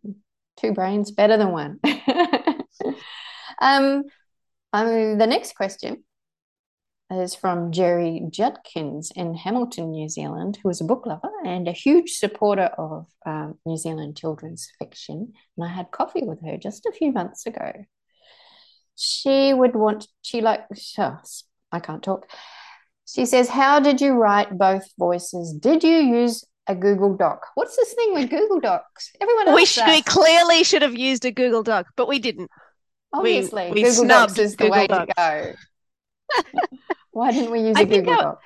two 0.57 0.73
brains 0.73 1.11
better 1.11 1.37
than 1.37 1.51
one. 1.51 1.79
Um, 3.61 4.03
um 4.71 5.17
the 5.17 5.27
next 5.27 5.53
question 5.53 6.03
is 7.11 7.33
from 7.33 7.71
Jerry 7.71 8.21
Judkins 8.29 9.11
in 9.15 9.33
Hamilton, 9.33 9.91
New 9.91 10.09
Zealand, 10.09 10.59
who 10.61 10.69
is 10.69 10.79
a 10.79 10.85
book 10.85 11.05
lover 11.05 11.31
and 11.43 11.67
a 11.67 11.71
huge 11.71 12.11
supporter 12.11 12.69
of 12.77 13.07
um, 13.25 13.57
New 13.65 13.77
Zealand 13.77 14.15
children's 14.15 14.71
fiction. 14.77 15.33
And 15.57 15.65
I 15.65 15.69
had 15.69 15.91
coffee 15.91 16.23
with 16.23 16.43
her 16.45 16.57
just 16.57 16.85
a 16.85 16.91
few 16.91 17.11
months 17.11 17.45
ago. 17.47 17.85
She 18.95 19.53
would 19.53 19.75
want, 19.75 20.07
she 20.21 20.41
like, 20.41 20.65
oh, 20.99 21.19
I 21.71 21.79
can't 21.79 22.03
talk. 22.03 22.29
She 23.07 23.25
says, 23.25 23.49
How 23.49 23.79
did 23.79 24.01
you 24.01 24.13
write 24.13 24.55
both 24.55 24.83
voices? 24.99 25.53
Did 25.53 25.83
you 25.83 25.97
use 25.97 26.43
a 26.67 26.75
Google 26.75 27.15
Doc? 27.15 27.43
What's 27.55 27.75
this 27.75 27.93
thing 27.93 28.13
with 28.13 28.29
Google 28.29 28.59
Docs? 28.59 29.11
Everyone 29.19 29.55
we, 29.55 29.65
should, 29.65 29.87
we 29.87 30.03
clearly 30.03 30.63
should 30.63 30.83
have 30.83 30.95
used 30.95 31.25
a 31.25 31.31
Google 31.31 31.63
Doc, 31.63 31.87
but 31.95 32.07
we 32.07 32.19
didn't. 32.19 32.51
Obviously, 33.11 33.71
we, 33.71 33.81
we 33.81 33.83
Google 33.83 34.07
Docs 34.07 34.37
is 34.37 34.55
the 34.55 34.65
Google 34.65 34.77
way 34.77 34.87
Docs. 34.87 35.13
to 35.17 35.53
go. 36.45 36.67
Why 37.11 37.31
didn't 37.31 37.51
we 37.51 37.61
use 37.61 37.77
a 37.77 37.85
Google 37.85 38.13
our, 38.13 38.21
Doc? 38.21 38.41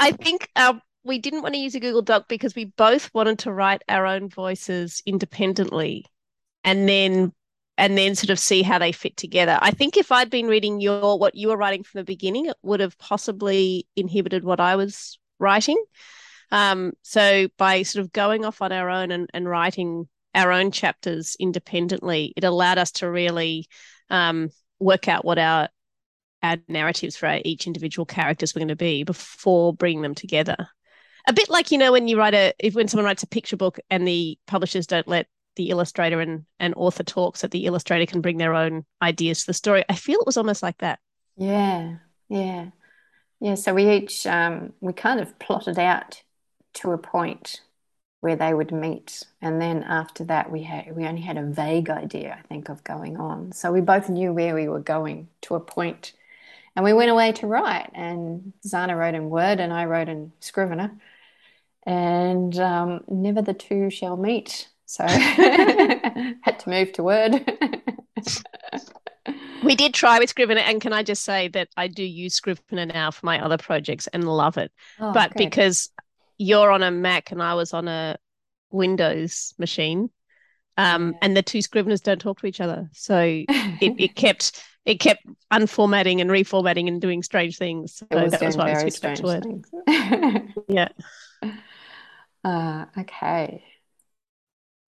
I 0.00 0.12
think 0.12 0.48
our, 0.56 0.80
we 1.04 1.18
didn't 1.18 1.42
want 1.42 1.54
to 1.54 1.60
use 1.60 1.74
a 1.74 1.80
Google 1.80 2.02
Doc 2.02 2.26
because 2.28 2.54
we 2.54 2.66
both 2.66 3.12
wanted 3.14 3.40
to 3.40 3.52
write 3.52 3.82
our 3.88 4.06
own 4.06 4.28
voices 4.28 5.02
independently 5.06 6.06
and 6.64 6.88
then 6.88 7.32
and 7.78 7.96
then 7.96 8.14
sort 8.14 8.30
of 8.30 8.38
see 8.38 8.62
how 8.62 8.78
they 8.78 8.92
fit 8.92 9.16
together. 9.16 9.58
I 9.60 9.70
think 9.70 9.96
if 9.96 10.12
I'd 10.12 10.30
been 10.30 10.46
reading 10.46 10.80
your 10.80 11.18
what 11.18 11.34
you 11.34 11.48
were 11.48 11.56
writing 11.56 11.82
from 11.82 12.00
the 12.00 12.04
beginning, 12.04 12.46
it 12.46 12.56
would 12.62 12.80
have 12.80 12.98
possibly 12.98 13.86
inhibited 13.96 14.44
what 14.44 14.60
I 14.60 14.76
was 14.76 15.18
writing. 15.38 15.82
Um, 16.50 16.92
so 17.00 17.48
by 17.56 17.82
sort 17.82 18.04
of 18.04 18.12
going 18.12 18.44
off 18.44 18.60
on 18.60 18.72
our 18.72 18.90
own 18.90 19.10
and, 19.10 19.28
and 19.32 19.48
writing 19.48 20.06
our 20.34 20.52
own 20.52 20.70
chapters 20.70 21.34
independently, 21.40 22.34
it 22.36 22.44
allowed 22.44 22.78
us 22.78 22.92
to 22.92 23.10
really 23.10 23.68
um, 24.10 24.50
work 24.78 25.08
out 25.08 25.24
what 25.24 25.38
our 25.38 25.68
our 26.42 26.56
narratives 26.68 27.16
for 27.16 27.26
our, 27.26 27.40
each 27.44 27.66
individual 27.66 28.06
characters 28.06 28.54
were 28.54 28.60
going 28.60 28.68
to 28.68 28.76
be 28.76 29.04
before 29.04 29.72
bringing 29.74 30.02
them 30.02 30.14
together. 30.14 30.56
A 31.28 31.32
bit 31.32 31.48
like 31.48 31.70
you 31.70 31.78
know 31.78 31.92
when 31.92 32.08
you 32.08 32.18
write 32.18 32.34
a 32.34 32.52
if 32.58 32.74
when 32.74 32.88
someone 32.88 33.04
writes 33.04 33.22
a 33.22 33.28
picture 33.28 33.56
book 33.56 33.78
and 33.90 34.06
the 34.06 34.38
publishers 34.46 34.86
don't 34.86 35.06
let 35.06 35.26
the 35.56 35.70
illustrator 35.70 36.20
and, 36.20 36.44
and 36.58 36.74
author 36.76 37.02
talk 37.02 37.36
so 37.36 37.46
the 37.46 37.66
illustrator 37.66 38.10
can 38.10 38.22
bring 38.22 38.38
their 38.38 38.54
own 38.54 38.84
ideas 39.00 39.40
to 39.40 39.46
the 39.46 39.54
story. 39.54 39.84
I 39.88 39.94
feel 39.94 40.18
it 40.20 40.26
was 40.26 40.36
almost 40.36 40.62
like 40.62 40.78
that. 40.78 40.98
Yeah, 41.36 41.96
yeah, 42.28 42.70
yeah. 43.40 43.54
So 43.54 43.74
we 43.74 43.90
each 43.90 44.26
um, 44.26 44.72
we 44.80 44.92
kind 44.92 45.20
of 45.20 45.38
plotted 45.38 45.78
out 45.78 46.22
to 46.74 46.92
a 46.92 46.98
point 46.98 47.60
where 48.20 48.36
they 48.36 48.54
would 48.54 48.70
meet. 48.70 49.24
And 49.40 49.60
then 49.60 49.82
after 49.82 50.24
that, 50.24 50.50
we 50.50 50.62
had 50.62 50.94
we 50.96 51.06
only 51.06 51.20
had 51.22 51.36
a 51.36 51.44
vague 51.44 51.90
idea, 51.90 52.38
I 52.38 52.46
think, 52.46 52.68
of 52.68 52.84
going 52.84 53.16
on. 53.16 53.52
So 53.52 53.72
we 53.72 53.80
both 53.80 54.08
knew 54.08 54.32
where 54.32 54.54
we 54.54 54.68
were 54.68 54.80
going 54.80 55.28
to 55.42 55.56
a 55.56 55.60
point, 55.60 56.12
and 56.74 56.84
we 56.84 56.92
went 56.92 57.10
away 57.10 57.32
to 57.32 57.46
write. 57.46 57.90
And 57.94 58.52
Zana 58.66 58.96
wrote 58.96 59.14
in 59.14 59.30
Word, 59.30 59.60
and 59.60 59.72
I 59.72 59.84
wrote 59.84 60.08
in 60.08 60.32
Scrivener, 60.40 60.96
and 61.84 62.58
um, 62.58 63.00
never 63.08 63.42
the 63.42 63.54
two 63.54 63.90
shall 63.90 64.16
meet. 64.16 64.68
So 64.86 65.04
had 65.08 66.58
to 66.60 66.68
move 66.68 66.92
to 66.92 67.02
Word. 67.02 67.50
we 69.64 69.74
did 69.74 69.94
try 69.94 70.18
with 70.18 70.30
Scrivener, 70.30 70.60
and 70.60 70.80
can 70.80 70.92
I 70.92 71.02
just 71.02 71.24
say 71.24 71.48
that 71.48 71.68
I 71.76 71.88
do 71.88 72.04
use 72.04 72.34
Scrivener 72.34 72.86
now 72.86 73.10
for 73.10 73.24
my 73.26 73.42
other 73.42 73.58
projects 73.58 74.06
and 74.08 74.24
love 74.24 74.56
it. 74.58 74.72
Oh, 74.98 75.12
but 75.12 75.30
good. 75.30 75.38
because 75.38 75.90
you're 76.38 76.70
on 76.70 76.82
a 76.82 76.90
Mac 76.90 77.30
and 77.30 77.42
I 77.42 77.54
was 77.54 77.72
on 77.72 77.88
a 77.88 78.16
Windows 78.70 79.54
machine, 79.58 80.10
um, 80.76 81.12
yeah. 81.12 81.18
and 81.22 81.36
the 81.36 81.42
two 81.42 81.58
Scriveners 81.58 82.02
don't 82.02 82.20
talk 82.20 82.40
to 82.40 82.46
each 82.46 82.60
other, 82.60 82.88
so 82.92 83.18
it, 83.48 83.94
it 83.98 84.14
kept 84.14 84.62
it 84.84 85.00
kept 85.00 85.24
unformatting 85.50 86.20
and 86.20 86.30
reformatting 86.30 86.88
and 86.88 87.00
doing 87.00 87.22
strange 87.22 87.58
things. 87.58 87.98
So 87.98 88.06
was 88.10 88.32
that 88.32 88.42
was 88.42 88.56
why 88.56 88.72
I 88.72 88.80
switched 88.80 89.02
back 89.02 89.16
to 89.16 89.22
Word. 89.22 89.64
yeah. 90.68 90.88
Uh, 92.44 92.86
okay. 92.98 93.62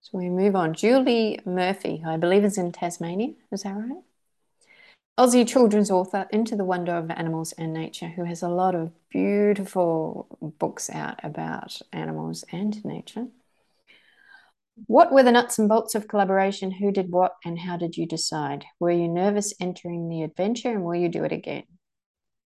So 0.01 0.19
we 0.19 0.29
move 0.29 0.57
on. 0.57 0.75
Julie 0.75 1.39
Murphy, 1.45 2.03
I 2.05 2.17
believe, 2.17 2.45
is 2.45 2.59
in 2.59 2.73
Tasmania. 2.73 3.35
Is 3.53 3.63
that 3.63 3.77
right? 3.77 4.03
Aussie 5.17 5.47
children's 5.47 5.91
author, 5.93 6.27
Into 6.33 6.57
the 6.57 6.65
Wonder 6.65 6.97
of 6.97 7.11
Animals 7.13 7.53
and 7.53 7.73
Nature, 7.73 8.09
who 8.09 8.25
has 8.25 8.43
a 8.43 8.49
lot 8.49 8.75
of 8.75 8.91
beautiful 9.09 10.27
books 10.59 10.91
out 10.91 11.21
about 11.23 11.81
animals 11.93 12.45
and 12.51 12.85
nature. 12.85 13.29
What 14.87 15.13
were 15.13 15.23
the 15.23 15.33
nuts 15.33 15.59
and 15.59 15.69
bolts 15.69 15.95
of 15.95 16.09
collaboration? 16.09 16.71
Who 16.71 16.91
did 16.91 17.11
what 17.11 17.35
and 17.45 17.59
how 17.59 17.77
did 17.77 17.97
you 17.97 18.07
decide? 18.07 18.65
Were 18.81 18.91
you 18.91 19.09
nervous 19.09 19.55
entering 19.61 20.09
the 20.09 20.23
adventure 20.23 20.71
and 20.71 20.85
will 20.85 20.97
you 20.97 21.09
do 21.09 21.25
it 21.25 21.33
again? 21.33 21.65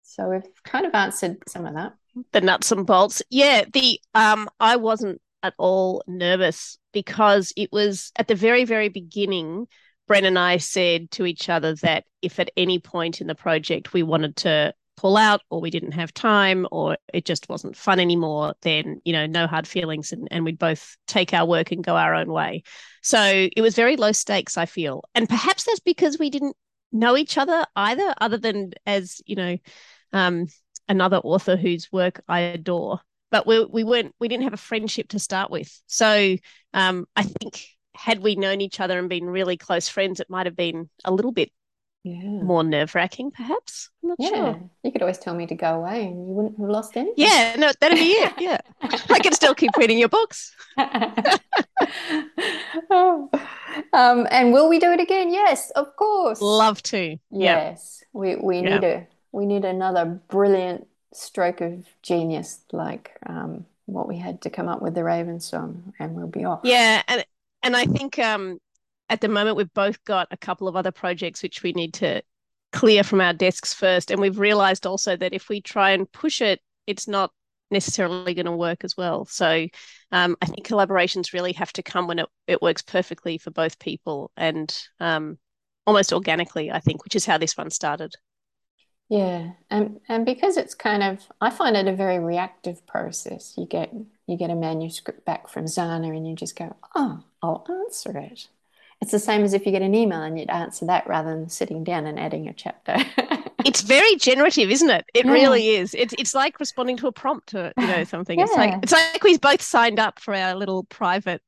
So 0.02 0.28
we've 0.28 0.42
kind 0.64 0.86
of 0.86 0.94
answered 0.94 1.38
some 1.48 1.66
of 1.66 1.74
that. 1.74 1.92
The 2.32 2.40
nuts 2.40 2.72
and 2.72 2.86
bolts. 2.86 3.22
Yeah, 3.30 3.64
the 3.72 4.00
um 4.14 4.48
I 4.60 4.76
wasn't 4.76 5.20
at 5.42 5.54
all 5.58 6.02
nervous 6.06 6.78
because 6.92 7.52
it 7.56 7.70
was 7.72 8.12
at 8.16 8.28
the 8.28 8.34
very, 8.34 8.64
very 8.64 8.88
beginning 8.88 9.66
Bren 10.08 10.24
and 10.24 10.38
I 10.38 10.56
said 10.56 11.10
to 11.12 11.26
each 11.26 11.48
other 11.48 11.74
that 11.76 12.04
if 12.22 12.40
at 12.40 12.50
any 12.56 12.78
point 12.78 13.20
in 13.20 13.26
the 13.26 13.34
project 13.34 13.92
we 13.92 14.02
wanted 14.02 14.36
to 14.36 14.74
pull 14.98 15.16
out 15.16 15.40
or 15.48 15.60
we 15.60 15.70
didn't 15.70 15.92
have 15.92 16.12
time 16.12 16.66
or 16.72 16.98
it 17.14 17.24
just 17.24 17.48
wasn't 17.48 17.76
fun 17.76 18.00
anymore, 18.00 18.54
then, 18.62 19.00
you 19.04 19.12
know, 19.12 19.26
no 19.26 19.46
hard 19.46 19.66
feelings 19.66 20.10
and, 20.12 20.26
and 20.32 20.44
we'd 20.44 20.58
both 20.58 20.96
take 21.06 21.32
our 21.32 21.46
work 21.46 21.70
and 21.70 21.84
go 21.84 21.96
our 21.96 22.14
own 22.14 22.32
way. 22.32 22.64
So 23.00 23.48
it 23.56 23.60
was 23.60 23.76
very 23.76 23.96
low 23.96 24.10
stakes, 24.10 24.58
I 24.58 24.66
feel. 24.66 25.04
And 25.14 25.28
perhaps 25.28 25.64
that's 25.64 25.78
because 25.78 26.18
we 26.18 26.30
didn't 26.30 26.56
know 26.90 27.16
each 27.16 27.38
other 27.38 27.64
either, 27.76 28.12
other 28.20 28.38
than 28.38 28.72
as, 28.86 29.20
you 29.24 29.36
know, 29.36 29.56
um, 30.12 30.48
another 30.88 31.18
author 31.18 31.56
whose 31.56 31.92
work 31.92 32.20
I 32.26 32.40
adore. 32.40 32.98
But 33.30 33.46
we, 33.46 33.64
we 33.64 33.84
weren't, 33.84 34.16
we 34.18 34.26
didn't 34.26 34.44
have 34.44 34.54
a 34.54 34.56
friendship 34.56 35.10
to 35.10 35.20
start 35.20 35.50
with. 35.50 35.80
So 35.86 36.36
um, 36.74 37.06
I 37.14 37.22
think 37.22 37.62
had 37.94 38.20
we 38.20 38.34
known 38.34 38.60
each 38.60 38.80
other 38.80 38.98
and 38.98 39.08
been 39.08 39.26
really 39.26 39.56
close 39.56 39.88
friends, 39.88 40.18
it 40.18 40.28
might 40.28 40.46
have 40.46 40.56
been 40.56 40.90
a 41.04 41.12
little 41.12 41.32
bit 41.32 41.52
yeah. 42.14 42.42
more 42.42 42.64
nerve 42.64 42.94
wracking, 42.94 43.30
perhaps. 43.30 43.90
I'm 44.02 44.10
not 44.10 44.16
yeah. 44.20 44.28
sure. 44.28 44.60
You 44.82 44.92
could 44.92 45.02
always 45.02 45.18
tell 45.18 45.34
me 45.34 45.46
to 45.46 45.54
go 45.54 45.74
away 45.74 46.06
and 46.06 46.28
you 46.28 46.34
wouldn't 46.34 46.58
have 46.58 46.68
lost 46.68 46.96
anything. 46.96 47.14
Yeah, 47.16 47.56
no, 47.56 47.70
that'd 47.80 47.98
be 47.98 48.10
it. 48.10 48.32
Yeah. 48.38 48.58
I 48.82 49.18
can 49.18 49.32
still 49.32 49.54
keep 49.54 49.76
reading 49.76 49.98
your 49.98 50.08
books. 50.08 50.54
oh. 52.90 53.30
um, 53.92 54.26
and 54.30 54.52
will 54.52 54.68
we 54.68 54.78
do 54.78 54.90
it 54.92 55.00
again? 55.00 55.32
Yes, 55.32 55.70
of 55.70 55.94
course. 55.96 56.40
Love 56.40 56.82
to. 56.84 57.16
Yes. 57.30 58.02
Yep. 58.02 58.08
We 58.12 58.36
we 58.36 58.62
need 58.62 58.84
a 58.84 59.06
we 59.32 59.46
need 59.46 59.64
another 59.64 60.04
brilliant 60.04 60.86
stroke 61.12 61.60
of 61.60 61.84
genius 62.02 62.60
like 62.72 63.16
um, 63.26 63.66
what 63.86 64.08
we 64.08 64.18
had 64.18 64.42
to 64.42 64.50
come 64.50 64.68
up 64.68 64.82
with 64.82 64.94
the 64.94 65.04
Raven 65.04 65.40
song 65.40 65.92
and 65.98 66.14
we'll 66.14 66.26
be 66.26 66.44
off. 66.44 66.60
Yeah, 66.64 67.02
and 67.06 67.24
and 67.62 67.76
I 67.76 67.84
think 67.84 68.18
um, 68.18 68.58
at 69.08 69.20
the 69.20 69.28
moment 69.28 69.56
we've 69.56 69.72
both 69.74 70.04
got 70.04 70.28
a 70.30 70.36
couple 70.36 70.68
of 70.68 70.76
other 70.76 70.92
projects 70.92 71.42
which 71.42 71.62
we 71.62 71.72
need 71.72 71.94
to 71.94 72.22
clear 72.72 73.02
from 73.02 73.20
our 73.20 73.32
desks 73.32 73.72
first, 73.72 74.10
and 74.10 74.20
we've 74.20 74.38
realised 74.38 74.86
also 74.86 75.16
that 75.16 75.32
if 75.32 75.48
we 75.48 75.60
try 75.60 75.90
and 75.90 76.10
push 76.12 76.40
it, 76.40 76.60
it's 76.86 77.08
not 77.08 77.30
necessarily 77.70 78.34
going 78.34 78.46
to 78.46 78.52
work 78.52 78.84
as 78.84 78.96
well. 78.96 79.24
So 79.26 79.66
um, 80.12 80.36
I 80.40 80.46
think 80.46 80.66
collaborations 80.66 81.32
really 81.32 81.52
have 81.52 81.72
to 81.74 81.82
come 81.82 82.06
when 82.06 82.18
it, 82.18 82.26
it 82.46 82.62
works 82.62 82.82
perfectly 82.82 83.38
for 83.38 83.50
both 83.50 83.78
people 83.78 84.30
and 84.36 84.74
um, 85.00 85.38
almost 85.86 86.12
organically, 86.12 86.70
I 86.70 86.80
think, 86.80 87.04
which 87.04 87.16
is 87.16 87.26
how 87.26 87.38
this 87.38 87.56
one 87.56 87.70
started. 87.70 88.14
Yeah, 89.08 89.52
and 89.70 90.00
and 90.08 90.26
because 90.26 90.58
it's 90.58 90.74
kind 90.74 91.02
of, 91.02 91.26
I 91.40 91.48
find 91.48 91.76
it 91.76 91.88
a 91.88 91.96
very 91.96 92.18
reactive 92.18 92.86
process. 92.86 93.54
You 93.56 93.64
get 93.64 93.90
you 94.26 94.36
get 94.36 94.50
a 94.50 94.54
manuscript 94.54 95.24
back 95.24 95.48
from 95.48 95.64
Zana, 95.64 96.14
and 96.14 96.28
you 96.28 96.36
just 96.36 96.56
go, 96.56 96.76
oh, 96.94 97.24
I'll 97.42 97.66
answer 97.86 98.18
it. 98.18 98.48
It's 99.00 99.12
the 99.12 99.18
same 99.18 99.44
as 99.44 99.54
if 99.54 99.64
you 99.64 99.72
get 99.72 99.82
an 99.82 99.94
email 99.94 100.22
and 100.22 100.38
you'd 100.38 100.50
answer 100.50 100.86
that 100.86 101.06
rather 101.06 101.30
than 101.30 101.48
sitting 101.48 101.84
down 101.84 102.06
and 102.06 102.18
adding 102.18 102.48
a 102.48 102.52
chapter. 102.52 102.96
it's 103.64 103.82
very 103.82 104.16
generative, 104.16 104.70
isn't 104.70 104.90
it? 104.90 105.04
It 105.14 105.24
yeah. 105.24 105.32
really 105.32 105.68
is. 105.68 105.94
It's 105.94 106.14
it's 106.18 106.34
like 106.34 106.58
responding 106.58 106.96
to 106.98 107.06
a 107.06 107.12
prompt 107.12 107.54
or 107.54 107.72
you 107.76 107.86
know 107.86 108.04
something. 108.14 108.38
Yeah. 108.38 108.46
It's 108.46 108.56
like 108.56 108.74
it's 108.82 108.92
like 108.92 109.22
we 109.22 109.38
both 109.38 109.62
signed 109.62 110.00
up 110.00 110.18
for 110.18 110.34
our 110.34 110.54
little 110.54 110.84
private 110.84 111.42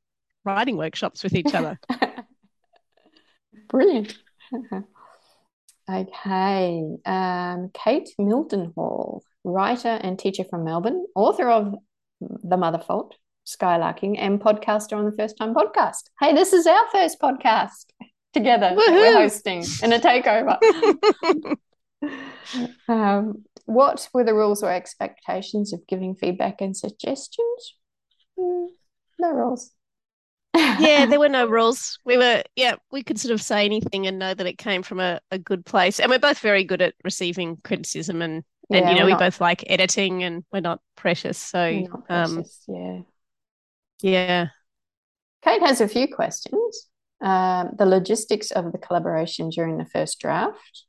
writing 0.45 0.77
workshops 0.77 1.25
with 1.25 1.35
each 1.35 1.55
other. 1.55 1.79
Brilliant. 3.69 4.17
Okay. 5.93 6.85
Um, 7.05 7.71
Kate 7.75 8.11
Mildenhall, 8.17 9.23
writer 9.43 9.89
and 9.89 10.17
teacher 10.17 10.45
from 10.45 10.63
Melbourne, 10.63 11.05
author 11.17 11.51
of 11.51 11.75
The 12.21 12.57
Mother 12.57 12.79
Fault, 12.79 13.17
Skylarking, 13.57 14.17
and 14.19 14.41
podcaster 14.41 14.97
on 14.97 15.05
the 15.05 15.13
First 15.13 15.37
Time 15.39 15.55
podcast. 15.55 16.11
Hey, 16.21 16.35
this 16.35 16.53
is 16.53 16.67
our 16.67 16.89
first 16.93 17.21
podcast 17.21 17.87
together 18.33 18.73
we're 18.77 19.13
hosting 19.15 19.65
in 19.83 19.93
a 19.93 19.99
takeover. 19.99 20.57
um, 22.89 23.45
what 23.65 24.09
were 24.15 24.25
the 24.25 24.35
rules 24.35 24.63
or 24.63 24.71
expectations 24.71 25.73
of 25.73 25.87
giving 25.89 26.15
feedback 26.15 26.61
and 26.61 26.77
suggestions? 26.77 27.75
Mm, 28.39 28.69
no 29.19 29.31
rules 29.33 29.73
yeah, 30.55 31.07
there 31.07 31.19
were 31.19 31.29
no 31.29 31.47
rules. 31.47 31.99
We 32.05 32.17
were, 32.17 32.43
yeah, 32.57 32.77
we 32.91 33.03
could 33.03 33.19
sort 33.19 33.33
of 33.33 33.43
say 33.43 33.65
anything 33.65 34.07
and 34.07 34.19
know 34.19 34.35
that 34.35 34.47
it 34.47 34.59
came 34.59 34.83
from 34.83 35.01
a, 35.01 35.21
a 35.31 35.39
good 35.39 35.65
place. 35.65 36.01
And 36.01 36.11
we're 36.11 36.19
both 36.19 36.39
very 36.39 36.65
good 36.65 36.83
at 36.83 36.95
receiving 37.05 37.59
criticism 37.63 38.23
and, 38.23 38.45
and 38.71 38.85
yeah, 38.85 38.91
you 38.91 38.99
know, 38.99 39.05
we 39.05 39.13
not, 39.13 39.21
both 39.21 39.41
like 39.41 39.65
editing 39.67 40.23
and 40.23 40.45
we're 40.53 40.61
not 40.61 40.81
precious. 40.97 41.39
So, 41.39 41.71
not 41.71 42.03
um, 42.09 42.35
precious, 42.35 42.65
um, 42.69 42.75
yeah. 42.75 43.01
Yeah. 44.03 44.49
Kate 45.43 45.63
has 45.63 45.81
a 45.81 45.89
few 45.89 46.09
questions. 46.09 46.89
Um, 47.21 47.71
the 47.77 47.87
logistics 47.87 48.51
of 48.51 48.73
the 48.73 48.79
collaboration 48.79 49.51
during 49.51 49.77
the 49.79 49.85
first 49.85 50.19
draft. 50.21 50.85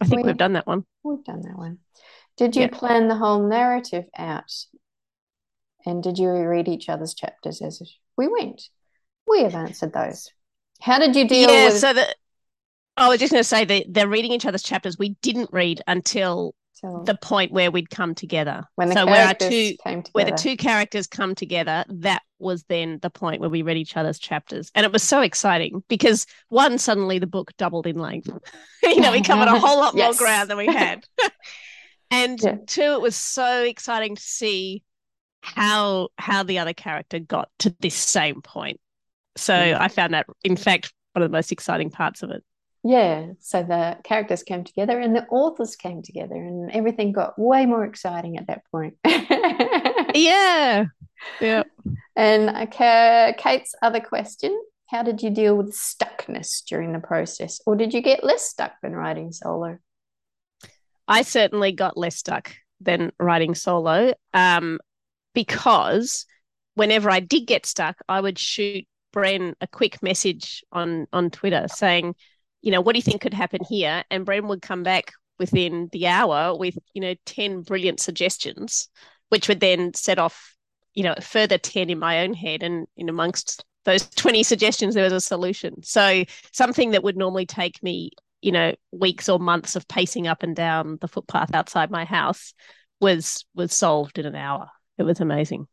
I 0.00 0.06
think 0.06 0.22
we, 0.22 0.28
have 0.28 0.38
done 0.38 0.54
that 0.54 0.66
one. 0.66 0.84
We've 1.02 1.24
done 1.24 1.42
that 1.42 1.56
one. 1.56 1.78
Did 2.36 2.56
you 2.56 2.62
yeah. 2.62 2.68
plan 2.68 3.08
the 3.08 3.16
whole 3.16 3.46
narrative 3.46 4.04
out? 4.16 4.52
And 5.84 6.02
did 6.02 6.18
you 6.18 6.30
read 6.30 6.68
each 6.68 6.88
other's 6.88 7.14
chapters 7.14 7.62
as 7.62 7.82
we 8.16 8.28
went. 8.28 8.62
We 9.26 9.42
have 9.42 9.54
answered 9.54 9.92
those. 9.92 10.30
How 10.80 10.98
did 10.98 11.16
you 11.16 11.26
deal 11.26 11.50
yeah, 11.50 11.66
with? 11.66 11.78
So 11.78 11.92
that 11.92 12.16
I 12.96 13.08
was 13.08 13.18
just 13.18 13.32
going 13.32 13.40
to 13.40 13.48
say 13.48 13.64
that 13.64 13.86
they're 13.88 14.08
reading 14.08 14.32
each 14.32 14.46
other's 14.46 14.62
chapters. 14.62 14.98
We 14.98 15.16
didn't 15.22 15.50
read 15.52 15.82
until 15.86 16.54
the 16.82 17.18
point 17.20 17.52
where 17.52 17.70
we'd 17.70 17.90
come 17.90 18.14
together. 18.14 18.64
When 18.76 18.92
so 18.92 19.06
where 19.06 19.26
our 19.26 19.34
two 19.34 19.76
where 20.12 20.24
the 20.24 20.32
two 20.32 20.56
characters 20.56 21.06
come 21.06 21.34
together, 21.34 21.84
that 21.88 22.22
was 22.38 22.64
then 22.64 22.98
the 23.02 23.10
point 23.10 23.40
where 23.40 23.50
we 23.50 23.62
read 23.62 23.76
each 23.76 23.96
other's 23.96 24.18
chapters, 24.18 24.70
and 24.74 24.84
it 24.84 24.92
was 24.92 25.02
so 25.02 25.20
exciting 25.20 25.82
because 25.88 26.26
one, 26.48 26.78
suddenly 26.78 27.18
the 27.18 27.26
book 27.26 27.52
doubled 27.58 27.86
in 27.86 27.98
length. 27.98 28.28
you 28.82 29.00
know, 29.00 29.12
we 29.12 29.22
covered 29.22 29.48
a 29.48 29.58
whole 29.58 29.78
lot 29.78 29.94
yes. 29.96 30.18
more 30.18 30.26
ground 30.26 30.50
than 30.50 30.56
we 30.56 30.66
had. 30.72 31.04
and 32.10 32.40
yeah. 32.42 32.56
two, 32.66 32.82
it 32.82 33.00
was 33.00 33.16
so 33.16 33.62
exciting 33.62 34.16
to 34.16 34.22
see 34.22 34.82
how 35.42 36.08
how 36.16 36.42
the 36.42 36.58
other 36.58 36.74
character 36.74 37.18
got 37.18 37.48
to 37.60 37.74
this 37.80 37.94
same 37.94 38.42
point. 38.42 38.80
So 39.36 39.54
mm. 39.54 39.80
I 39.80 39.88
found 39.88 40.14
that 40.14 40.26
in 40.44 40.56
fact 40.56 40.92
one 41.12 41.22
of 41.22 41.30
the 41.30 41.36
most 41.36 41.52
exciting 41.52 41.90
parts 41.90 42.22
of 42.22 42.30
it. 42.30 42.44
Yeah, 42.82 43.32
so 43.40 43.62
the 43.62 43.98
characters 44.04 44.42
came 44.42 44.64
together 44.64 44.98
and 44.98 45.14
the 45.14 45.26
authors 45.26 45.76
came 45.76 46.02
together 46.02 46.34
and 46.34 46.70
everything 46.70 47.12
got 47.12 47.38
way 47.38 47.66
more 47.66 47.84
exciting 47.84 48.38
at 48.38 48.46
that 48.46 48.62
point. 48.70 48.94
yeah. 50.14 50.86
Yeah. 51.40 51.62
And 52.16 52.50
okay, 52.68 53.34
Kate's 53.38 53.74
other 53.80 54.00
question, 54.00 54.58
how 54.88 55.02
did 55.02 55.22
you 55.22 55.30
deal 55.30 55.56
with 55.56 55.72
stuckness 55.72 56.62
during 56.66 56.92
the 56.92 56.98
process 56.98 57.60
or 57.64 57.76
did 57.76 57.94
you 57.94 58.02
get 58.02 58.22
less 58.22 58.44
stuck 58.44 58.72
than 58.82 58.92
writing 58.92 59.32
solo? 59.32 59.78
I 61.08 61.22
certainly 61.22 61.72
got 61.72 61.96
less 61.96 62.16
stuck 62.16 62.52
than 62.80 63.12
writing 63.18 63.54
solo. 63.54 64.12
Um, 64.34 64.80
because 65.34 66.26
whenever 66.74 67.10
I 67.10 67.20
did 67.20 67.46
get 67.46 67.64
stuck, 67.64 67.96
I 68.08 68.20
would 68.20 68.38
shoot 68.38 68.86
Bren 69.14 69.54
a 69.60 69.66
quick 69.66 70.02
message 70.02 70.64
on 70.72 71.06
on 71.12 71.30
Twitter 71.30 71.66
saying, 71.68 72.14
you 72.62 72.70
know, 72.70 72.80
what 72.80 72.92
do 72.92 72.98
you 72.98 73.02
think 73.02 73.20
could 73.20 73.34
happen 73.34 73.60
here? 73.68 74.04
And 74.10 74.26
Bren 74.26 74.48
would 74.48 74.62
come 74.62 74.82
back 74.82 75.12
within 75.38 75.88
the 75.92 76.06
hour 76.06 76.56
with, 76.56 76.76
you 76.94 77.00
know, 77.00 77.14
10 77.26 77.62
brilliant 77.62 78.00
suggestions, 78.00 78.88
which 79.30 79.48
would 79.48 79.60
then 79.60 79.94
set 79.94 80.18
off, 80.18 80.56
you 80.94 81.02
know, 81.02 81.14
further 81.20 81.58
10 81.58 81.90
in 81.90 81.98
my 81.98 82.22
own 82.22 82.34
head. 82.34 82.62
And 82.62 82.86
in 82.96 83.08
amongst 83.08 83.64
those 83.84 84.08
20 84.16 84.42
suggestions, 84.42 84.94
there 84.94 85.04
was 85.04 85.12
a 85.12 85.20
solution. 85.20 85.82
So 85.82 86.24
something 86.52 86.90
that 86.90 87.02
would 87.02 87.16
normally 87.16 87.46
take 87.46 87.82
me, 87.82 88.10
you 88.42 88.52
know, 88.52 88.74
weeks 88.92 89.28
or 89.28 89.38
months 89.38 89.76
of 89.76 89.88
pacing 89.88 90.26
up 90.26 90.42
and 90.42 90.54
down 90.54 90.98
the 91.00 91.08
footpath 91.08 91.54
outside 91.54 91.90
my 91.90 92.04
house 92.04 92.52
was 93.00 93.46
was 93.54 93.72
solved 93.72 94.18
in 94.18 94.26
an 94.26 94.36
hour. 94.36 94.68
It 94.98 95.04
was 95.04 95.20
amazing. 95.20 95.66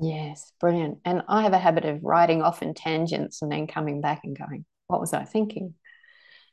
Yes, 0.00 0.52
brilliant. 0.60 0.98
And 1.04 1.22
I 1.28 1.42
have 1.42 1.52
a 1.52 1.58
habit 1.58 1.84
of 1.84 2.02
writing 2.02 2.42
off 2.42 2.62
in 2.62 2.72
tangents 2.72 3.42
and 3.42 3.52
then 3.52 3.66
coming 3.66 4.00
back 4.00 4.20
and 4.24 4.38
going, 4.38 4.64
what 4.86 5.00
was 5.00 5.12
I 5.12 5.24
thinking? 5.24 5.74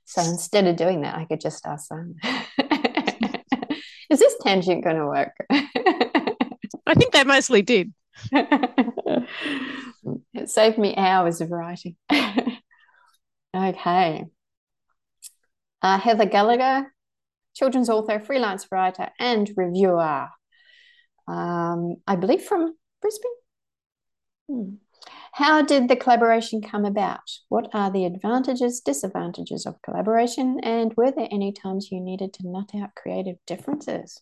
So 0.07 0.21
instead 0.21 0.65
of 0.67 0.77
doing 0.77 1.01
that, 1.01 1.15
I 1.15 1.25
could 1.25 1.41
just 1.41 1.65
ask 1.65 1.89
them, 1.89 2.15
is 4.09 4.19
this 4.19 4.35
tangent 4.41 4.81
going 4.85 4.95
to 4.95 5.05
work? 5.05 5.33
I 5.49 6.93
think 6.95 7.11
they 7.11 7.25
mostly 7.25 7.61
did. 7.61 7.93
it 8.31 9.27
saved 10.45 10.77
me 10.77 10.95
hours 10.95 11.41
of 11.41 11.51
writing. 11.51 11.97
okay. 13.53 14.23
Uh, 15.81 15.99
Heather 15.99 16.25
Gallagher, 16.25 16.93
children's 17.53 17.89
author, 17.89 18.21
freelance 18.21 18.65
writer, 18.71 19.09
and 19.19 19.51
reviewer. 19.57 20.29
Um, 21.27 21.97
I 22.07 22.15
believe 22.15 22.43
from 22.43 22.77
Brisbane. 23.01 23.31
Hmm. 24.49 24.75
How 25.37 25.61
did 25.61 25.87
the 25.87 25.95
collaboration 25.95 26.63
come 26.63 26.83
about? 26.83 27.19
What 27.47 27.69
are 27.71 27.91
the 27.91 28.05
advantages, 28.05 28.79
disadvantages 28.79 29.67
of 29.67 29.79
collaboration? 29.83 30.59
And 30.63 30.91
were 30.97 31.11
there 31.11 31.27
any 31.29 31.51
times 31.51 31.89
you 31.91 31.99
needed 31.99 32.33
to 32.33 32.47
nut 32.47 32.71
out 32.75 32.95
creative 32.95 33.35
differences? 33.45 34.19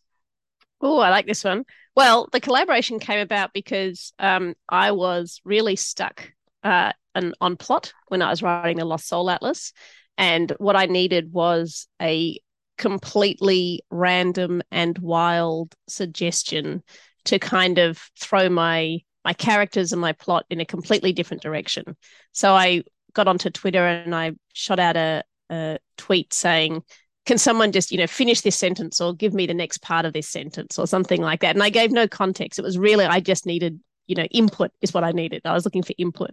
Oh, 0.82 1.00
I 1.00 1.12
like 1.12 1.26
this 1.26 1.46
one. 1.46 1.64
Well, 1.96 2.28
the 2.34 2.42
collaboration 2.42 3.00
came 3.00 3.20
about 3.20 3.54
because 3.54 4.12
um, 4.20 4.56
I 4.68 4.92
was 4.92 5.40
really 5.46 5.78
stuck 5.78 6.34
uh, 6.66 6.92
on 7.40 7.56
plot 7.56 7.94
when 8.10 8.22
I 8.22 8.30
was 8.30 8.44
writing 8.44 8.76
the 8.76 8.84
Lost 8.84 9.08
Soul 9.08 9.30
Atlas. 9.30 9.72
And 10.18 10.52
what 10.58 10.76
I 10.76 10.86
needed 10.86 11.32
was 11.32 11.88
a 12.02 12.42
completely 12.78 13.86
random 13.90 14.62
and 14.70 14.98
wild 14.98 15.76
suggestion 15.88 16.84
to 17.24 17.40
kind 17.40 17.78
of 17.78 18.02
throw 18.20 18.50
my 18.50 19.00
my 19.26 19.34
characters 19.34 19.92
and 19.92 20.00
my 20.00 20.14
plot 20.14 20.46
in 20.50 20.62
a 20.62 20.66
completely 20.66 21.12
different 21.12 21.44
direction. 21.44 21.98
So 22.32 22.54
I 22.54 22.84
got 23.14 23.28
onto 23.28 23.50
Twitter 23.50 23.86
and 23.86 24.16
I 24.16 24.34
shot 24.54 24.80
out 24.80 24.96
a, 24.96 25.24
a 25.50 25.80
tweet 25.98 26.34
saying, 26.34 26.84
can 27.26 27.38
someone 27.38 27.72
just 27.72 27.92
you 27.92 27.98
know 27.98 28.08
finish 28.08 28.42
this 28.42 28.56
sentence 28.56 29.02
or 29.02 29.14
give 29.14 29.34
me 29.34 29.48
the 29.48 29.54
next 29.54 29.80
part 29.80 30.06
of 30.06 30.14
this 30.14 30.28
sentence 30.28 30.78
or 30.80 30.88
something 30.88 31.22
like 31.22 31.42
that. 31.42 31.56
And 31.56 31.64
i 31.64 31.70
gave 31.70 31.92
no 31.92 32.08
context. 32.08 32.60
It 32.60 32.64
was 32.64 32.78
really 32.78 33.06
i 33.06 33.20
just 33.20 33.46
needed 33.46 33.80
you 34.08 34.16
know 34.16 34.26
input 34.26 34.72
is 34.82 34.94
what 34.94 35.04
i 35.04 35.12
needed. 35.12 35.42
I 35.46 35.54
was 35.54 35.66
looking 35.66 35.84
for 35.84 35.94
input. 35.98 36.32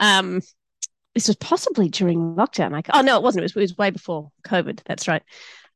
Um 0.00 0.40
this 1.14 1.28
was 1.28 1.36
possibly 1.36 1.88
during 1.88 2.34
lockdown. 2.34 2.72
Like 2.72 2.88
oh 2.92 3.00
no 3.00 3.16
it 3.16 3.22
wasn't. 3.22 3.42
It 3.42 3.54
was, 3.54 3.56
it 3.56 3.60
was 3.60 3.78
way 3.78 3.90
before 3.90 4.30
covid. 4.44 4.80
That's 4.84 5.08
right. 5.08 5.22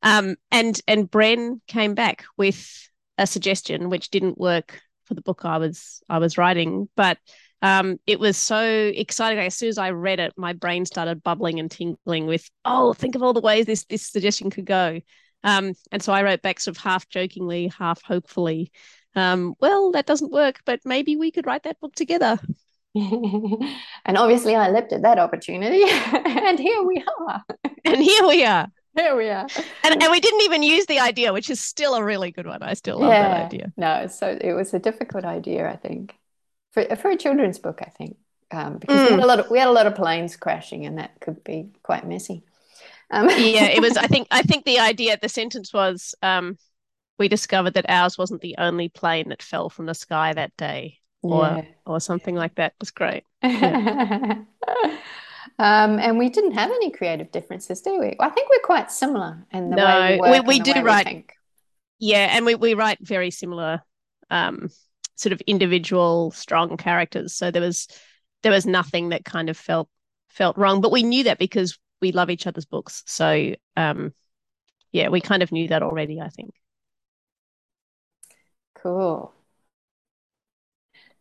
Um 0.01 0.35
and 0.51 0.79
and 0.87 1.09
bren 1.09 1.61
came 1.67 1.95
back 1.95 2.25
with 2.37 2.89
a 3.17 3.27
suggestion 3.27 3.89
which 3.89 4.09
didn't 4.09 4.37
work 4.37 4.81
for 5.05 5.13
the 5.13 5.21
book 5.21 5.45
I 5.45 5.57
was 5.57 6.01
I 6.09 6.19
was 6.19 6.37
writing, 6.37 6.89
but 6.95 7.17
um, 7.61 7.97
it 8.05 8.19
was 8.19 8.37
so 8.37 8.61
exciting. 8.61 9.39
As 9.39 9.55
soon 9.55 9.69
as 9.69 9.77
I 9.77 9.91
read 9.91 10.19
it, 10.19 10.33
my 10.35 10.53
brain 10.53 10.85
started 10.85 11.23
bubbling 11.23 11.59
and 11.59 11.71
tingling 11.71 12.27
with, 12.27 12.49
oh, 12.65 12.93
think 12.93 13.15
of 13.15 13.23
all 13.23 13.33
the 13.33 13.41
ways 13.41 13.65
this 13.65 13.85
this 13.85 14.05
suggestion 14.07 14.49
could 14.49 14.65
go. 14.65 14.99
Um, 15.43 15.73
and 15.91 16.01
so 16.01 16.13
I 16.13 16.23
wrote 16.23 16.41
back 16.41 16.59
sort 16.59 16.77
of 16.77 16.83
half 16.83 17.07
jokingly, 17.09 17.67
half 17.77 18.01
hopefully, 18.03 18.71
um, 19.15 19.55
well, 19.59 19.91
that 19.91 20.05
doesn't 20.05 20.31
work, 20.31 20.61
but 20.65 20.79
maybe 20.85 21.15
we 21.15 21.31
could 21.31 21.45
write 21.45 21.63
that 21.63 21.79
book 21.79 21.95
together. 21.95 22.39
and 22.95 24.17
obviously, 24.17 24.55
I 24.55 24.69
leapt 24.69 24.93
at 24.93 25.01
that 25.01 25.19
opportunity, 25.19 25.83
and 25.87 26.59
here 26.59 26.83
we 26.83 27.03
are. 27.27 27.43
and 27.85 27.97
here 27.97 28.27
we 28.27 28.43
are. 28.45 28.67
Here 28.97 29.15
we 29.15 29.29
are. 29.29 29.47
And, 29.83 30.03
and 30.03 30.11
we 30.11 30.19
didn't 30.19 30.41
even 30.41 30.61
use 30.61 30.85
the 30.85 30.99
idea, 30.99 31.33
which 31.33 31.49
is 31.49 31.59
still 31.59 31.95
a 31.95 32.03
really 32.03 32.31
good 32.31 32.45
one. 32.45 32.61
I 32.61 32.73
still 32.73 32.99
love 32.99 33.11
yeah. 33.11 33.27
that 33.27 33.45
idea. 33.45 33.73
No, 33.75 34.07
so 34.07 34.37
it 34.39 34.53
was 34.53 34.73
a 34.73 34.79
difficult 34.79 35.25
idea, 35.25 35.67
I 35.67 35.75
think, 35.75 36.15
for, 36.71 36.83
for 36.95 37.09
a 37.09 37.17
children's 37.17 37.57
book, 37.57 37.79
I 37.81 37.89
think, 37.89 38.17
um, 38.51 38.77
because 38.77 38.99
mm. 38.99 39.05
we, 39.05 39.11
had 39.11 39.19
a 39.19 39.25
lot 39.25 39.39
of, 39.39 39.49
we 39.49 39.57
had 39.57 39.67
a 39.67 39.71
lot 39.71 39.87
of 39.87 39.95
planes 39.95 40.35
crashing 40.35 40.85
and 40.85 40.99
that 40.99 41.19
could 41.19 41.43
be 41.43 41.69
quite 41.81 42.07
messy. 42.07 42.43
Um. 43.09 43.29
yeah, 43.29 43.65
it 43.65 43.81
was. 43.81 43.97
I 43.97 44.07
think. 44.07 44.27
I 44.31 44.41
think 44.41 44.65
the 44.65 44.79
idea, 44.79 45.17
the 45.21 45.29
sentence 45.29 45.73
was, 45.73 46.15
um, 46.21 46.57
we 47.19 47.27
discovered 47.27 47.75
that 47.75 47.89
ours 47.89 48.17
wasn't 48.17 48.41
the 48.41 48.55
only 48.57 48.89
plane 48.89 49.29
that 49.29 49.43
fell 49.43 49.69
from 49.69 49.85
the 49.85 49.93
sky 49.93 50.33
that 50.33 50.55
day, 50.57 50.99
or 51.21 51.43
yeah. 51.43 51.65
or 51.85 51.99
something 51.99 52.35
like 52.35 52.55
that. 52.55 52.71
It 52.71 52.75
was 52.79 52.91
great. 52.91 53.23
Yeah. 53.43 54.41
Um, 55.59 55.99
and 55.99 56.17
we 56.17 56.29
didn't 56.29 56.53
have 56.53 56.69
any 56.69 56.91
creative 56.91 57.31
differences, 57.31 57.81
do 57.81 57.99
we? 57.99 58.15
I 58.19 58.29
think 58.29 58.49
we're 58.49 58.63
quite 58.63 58.91
similar 58.91 59.45
in 59.51 59.69
the 59.69 59.75
no, 59.75 59.85
way 59.85 60.19
we, 60.21 60.39
we, 60.39 60.39
we 60.41 60.59
do 60.59 60.81
write. 60.81 61.07
We 61.07 61.25
yeah, 61.99 62.29
and 62.31 62.45
we, 62.45 62.55
we 62.55 62.73
write 62.73 62.99
very 63.01 63.31
similar 63.31 63.81
um, 64.29 64.69
sort 65.15 65.33
of 65.33 65.41
individual 65.41 66.31
strong 66.31 66.77
characters. 66.77 67.33
So 67.33 67.51
there 67.51 67.61
was 67.61 67.87
there 68.41 68.51
was 68.51 68.65
nothing 68.65 69.09
that 69.09 69.25
kind 69.25 69.49
of 69.49 69.57
felt 69.57 69.89
felt 70.29 70.57
wrong, 70.57 70.81
but 70.81 70.91
we 70.91 71.03
knew 71.03 71.25
that 71.25 71.39
because 71.39 71.77
we 72.01 72.11
love 72.11 72.29
each 72.29 72.47
other's 72.47 72.65
books. 72.65 73.03
So 73.05 73.53
um, 73.77 74.13
yeah, 74.91 75.09
we 75.09 75.21
kind 75.21 75.43
of 75.43 75.51
knew 75.51 75.67
that 75.69 75.83
already. 75.83 76.19
I 76.19 76.29
think. 76.29 76.53
Cool. 78.75 79.33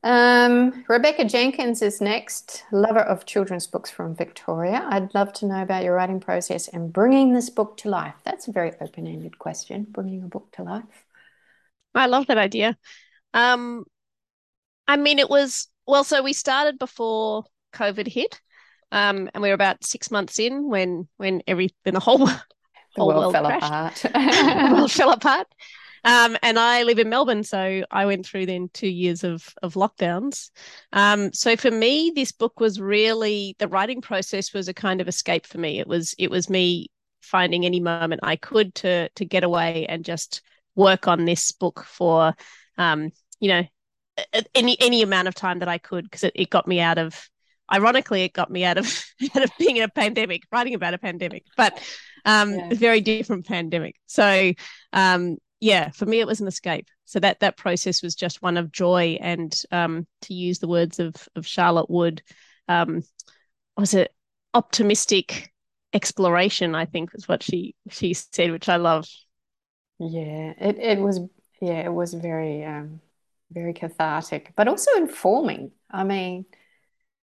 Um, 0.05 0.85
Rebecca 0.89 1.25
Jenkins 1.25 1.81
is 1.81 2.01
next, 2.01 2.65
lover 2.73 3.01
of 3.01 3.25
children's 3.25 3.67
books 3.69 3.91
from 3.91 4.17
Victoria. 4.17 4.85
I'd 4.89 5.15
love 5.15 5.33
to 5.35 5.47
know 5.47 5.63
about 5.63 5.85
your 5.85 5.95
writing 5.95 6.19
process 6.19 6.67
and 6.69 6.93
bringing 6.93 7.33
this 7.33 7.51
book 7.51 7.77
to 7.79 7.89
life. 7.89 8.15
That's 8.25 8.49
a 8.49 8.53
very 8.53 8.73
open 8.81 9.07
ended 9.07 9.39
question, 9.39 9.87
bringing 9.89 10.23
a 10.25 10.27
book 10.29 10.51
to 10.53 10.65
life. 10.65 11.05
I 11.95 12.07
love 12.07 12.27
that 12.27 12.39
idea. 12.39 12.77
Um, 13.33 13.85
I 14.89 14.97
mean, 14.97 15.19
it 15.19 15.31
was 15.31 15.69
well, 15.87 16.05
so 16.05 16.23
we 16.23 16.33
started 16.33 16.79
before 16.79 17.45
COVID 17.73 18.09
hit. 18.09 18.41
Um, 18.91 19.31
and 19.33 19.43
we 19.43 19.49
were 19.49 19.55
about 19.55 19.85
six 19.85 20.11
months 20.11 20.39
in 20.39 20.69
when 20.69 21.09
when 21.17 21.43
every 21.47 21.71
when 21.85 21.95
the 21.95 22.01
whole, 22.01 22.19
the 22.27 22.43
whole 22.97 23.09
world, 23.09 23.33
world 23.33 23.33
fell 23.33 23.47
crashed. 23.47 23.63
apart. 23.63 23.95
the 24.05 24.69
world 24.71 24.93
fell 24.93 25.13
apart. 25.13 25.47
Um, 26.05 26.37
and 26.43 26.59
I 26.59 26.83
live 26.83 26.99
in 26.99 27.09
Melbourne, 27.09 27.45
so 27.45 27.85
I 27.91 28.07
went 28.07 28.27
through 28.27 28.47
then 28.47 28.71
two 28.73 28.89
years 28.89 29.25
of 29.25 29.55
of 29.63 29.75
lockdowns. 29.75 30.51
Um, 30.93 31.33
so 31.33 31.57
for 31.57 31.71
me, 31.71 32.13
this 32.15 32.33
book 32.33 32.61
was 32.61 32.81
really 32.81 33.55
the 33.59 33.69
writing 33.69 34.01
process 34.01 34.53
was 34.53 34.69
a 34.69 34.75
kind 34.75 35.01
of 35.01 35.09
escape 35.09 35.47
for 35.47 35.59
me. 35.59 35.79
It 35.79 35.87
was 35.87 36.15
it 36.19 36.31
was 36.31 36.51
me 36.51 36.89
finding 37.21 37.65
any 37.65 37.81
moment 37.81 38.21
I 38.25 38.37
could 38.37 38.75
to 38.77 39.09
to 39.11 39.25
get 39.25 39.45
away 39.45 39.87
and 39.89 40.05
just 40.05 40.43
work 40.75 41.07
on 41.07 41.25
this 41.25 41.53
book 41.53 41.85
for, 41.87 42.35
um, 42.79 43.11
you 43.39 43.49
know, 43.49 43.63
any 44.55 44.77
any 44.81 45.03
amount 45.03 45.29
of 45.29 45.35
time 45.35 45.61
that 45.61 45.69
I 45.69 45.79
could 45.79 46.05
because 46.05 46.25
it, 46.25 46.33
it 46.35 46.51
got 46.51 46.67
me 46.67 46.81
out 46.81 46.99
of 46.99 47.29
ironically 47.73 48.23
it 48.23 48.33
got 48.33 48.51
me 48.51 48.65
out 48.65 48.77
of 48.79 49.05
out 49.37 49.43
of 49.43 49.51
being 49.59 49.77
in 49.77 49.83
a 49.83 49.89
pandemic 49.89 50.43
writing 50.53 50.75
about 50.75 50.95
a 50.95 50.99
pandemic 50.99 51.45
but 51.57 51.81
um 52.25 52.55
yeah. 52.55 52.69
a 52.71 52.75
very 52.75 53.01
different 53.01 53.47
pandemic 53.47 53.97
so 54.07 54.53
um 54.93 55.37
yeah, 55.63 55.91
for 55.91 56.07
me 56.07 56.19
it 56.19 56.27
was 56.27 56.41
an 56.41 56.49
escape. 56.49 56.89
So 57.05 57.21
that 57.21 57.39
that 57.39 57.57
process 57.57 58.03
was 58.03 58.17
just 58.17 58.43
one 58.43 58.57
of 58.57 58.73
joy 58.73 59.17
and 59.21 59.57
um, 59.71 60.09
to 60.23 60.35
use 60.35 60.59
the 60.59 60.67
words 60.67 60.99
of 60.99 61.15
of 61.37 61.47
Charlotte 61.47 61.89
Wood, 61.89 62.21
um, 62.67 63.03
was 63.77 63.95
it 63.95 64.13
optimistic 64.53 65.53
exploration? 65.93 66.75
I 66.75 66.87
think 66.87 67.13
was 67.13 67.29
what 67.29 67.45
she 67.45 67.77
she 67.91 68.13
said, 68.13 68.51
which 68.51 68.69
I 68.69 68.77
love. 68.77 69.07
Yeah, 70.01 70.53
it 70.59 70.79
it 70.81 70.99
was 70.99 71.21
yeah 71.61 71.85
it 71.85 71.93
was 71.93 72.13
very 72.13 72.65
um, 72.65 73.01
very 73.53 73.73
cathartic, 73.73 74.55
but 74.57 74.67
also 74.67 74.91
informing. 74.97 75.71
I 75.89 76.03
mean, 76.03 76.45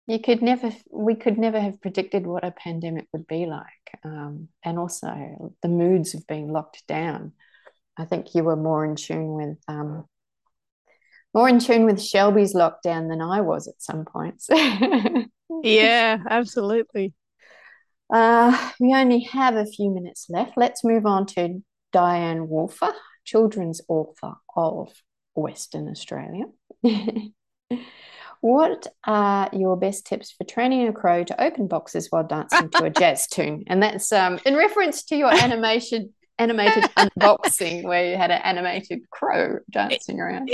you 0.08 0.18
could 0.18 0.42
never 0.42 0.72
we 0.90 1.14
could 1.14 1.38
never 1.38 1.60
have 1.60 1.80
predicted 1.84 2.26
what 2.26 2.44
a 2.44 2.50
pandemic 2.50 3.08
would 3.14 3.28
be 3.28 3.46
like, 3.46 4.00
um, 4.04 4.48
and 4.64 4.80
also 4.80 5.54
the 5.62 5.68
moods 5.68 6.16
of 6.16 6.26
being 6.26 6.52
locked 6.52 6.88
down. 6.88 7.34
I 7.98 8.06
think 8.06 8.34
you 8.34 8.44
were 8.44 8.56
more 8.56 8.86
in 8.86 8.96
tune 8.96 9.34
with 9.34 9.58
um, 9.68 10.06
more 11.34 11.50
in 11.50 11.60
tune 11.60 11.86
with 11.86 12.02
Shelby's 12.02 12.54
lockdown 12.54 13.10
than 13.10 13.22
I 13.22 13.42
was 13.42 13.68
at 13.68 13.82
some 13.82 14.06
points. 14.06 14.50
yeah, 15.64 16.18
absolutely. 16.30 17.14
Uh, 18.14 18.72
we 18.80 18.94
only 18.94 19.22
have 19.22 19.56
a 19.56 19.66
few 19.66 19.90
minutes 19.90 20.28
left. 20.30 20.54
Let's 20.58 20.84
move 20.84 21.06
on 21.06 21.26
to 21.28 21.64
Dianne 21.94 22.48
Wolfer, 22.48 22.94
children's 23.24 23.82
author 23.88 24.34
of 24.56 24.92
Western 25.36 25.90
Australia. 25.90 26.46
What 28.44 28.88
are 29.06 29.50
your 29.54 29.78
best 29.78 30.06
tips 30.06 30.34
for 30.34 30.44
training 30.44 30.86
a 30.90 30.92
crow 30.92 31.24
to 31.24 31.42
open 31.42 31.70
boxes 31.70 32.08
while 32.10 32.26
dancing 32.26 32.70
to 32.72 32.84
a 32.84 32.90
jazz 32.90 33.26
tune? 33.26 33.64
And 33.68 33.82
that's 33.82 34.12
um, 34.12 34.38
in 34.46 34.58
reference 34.58 35.04
to 35.06 35.16
your 35.16 35.34
animation 35.44 36.14
animated 36.40 36.84
unboxing 36.98 37.84
where 37.84 38.10
you 38.10 38.18
had 38.18 38.32
an 38.32 38.42
animated 38.44 39.10
crow 39.10 39.60
dancing 39.70 40.20
around. 40.20 40.50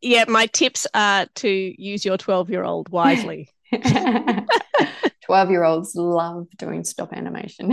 Yeah, 0.00 0.24
my 0.28 0.46
tips 0.46 0.86
are 0.94 1.26
to 1.36 1.48
use 1.82 2.04
your 2.04 2.16
12 2.16 2.50
year 2.50 2.64
old 2.64 2.88
wisely. 2.88 3.50
12 5.24 5.50
year 5.50 5.64
olds 5.64 5.94
love 5.94 6.46
doing 6.56 6.84
stop 6.84 7.12
animation. 7.12 7.70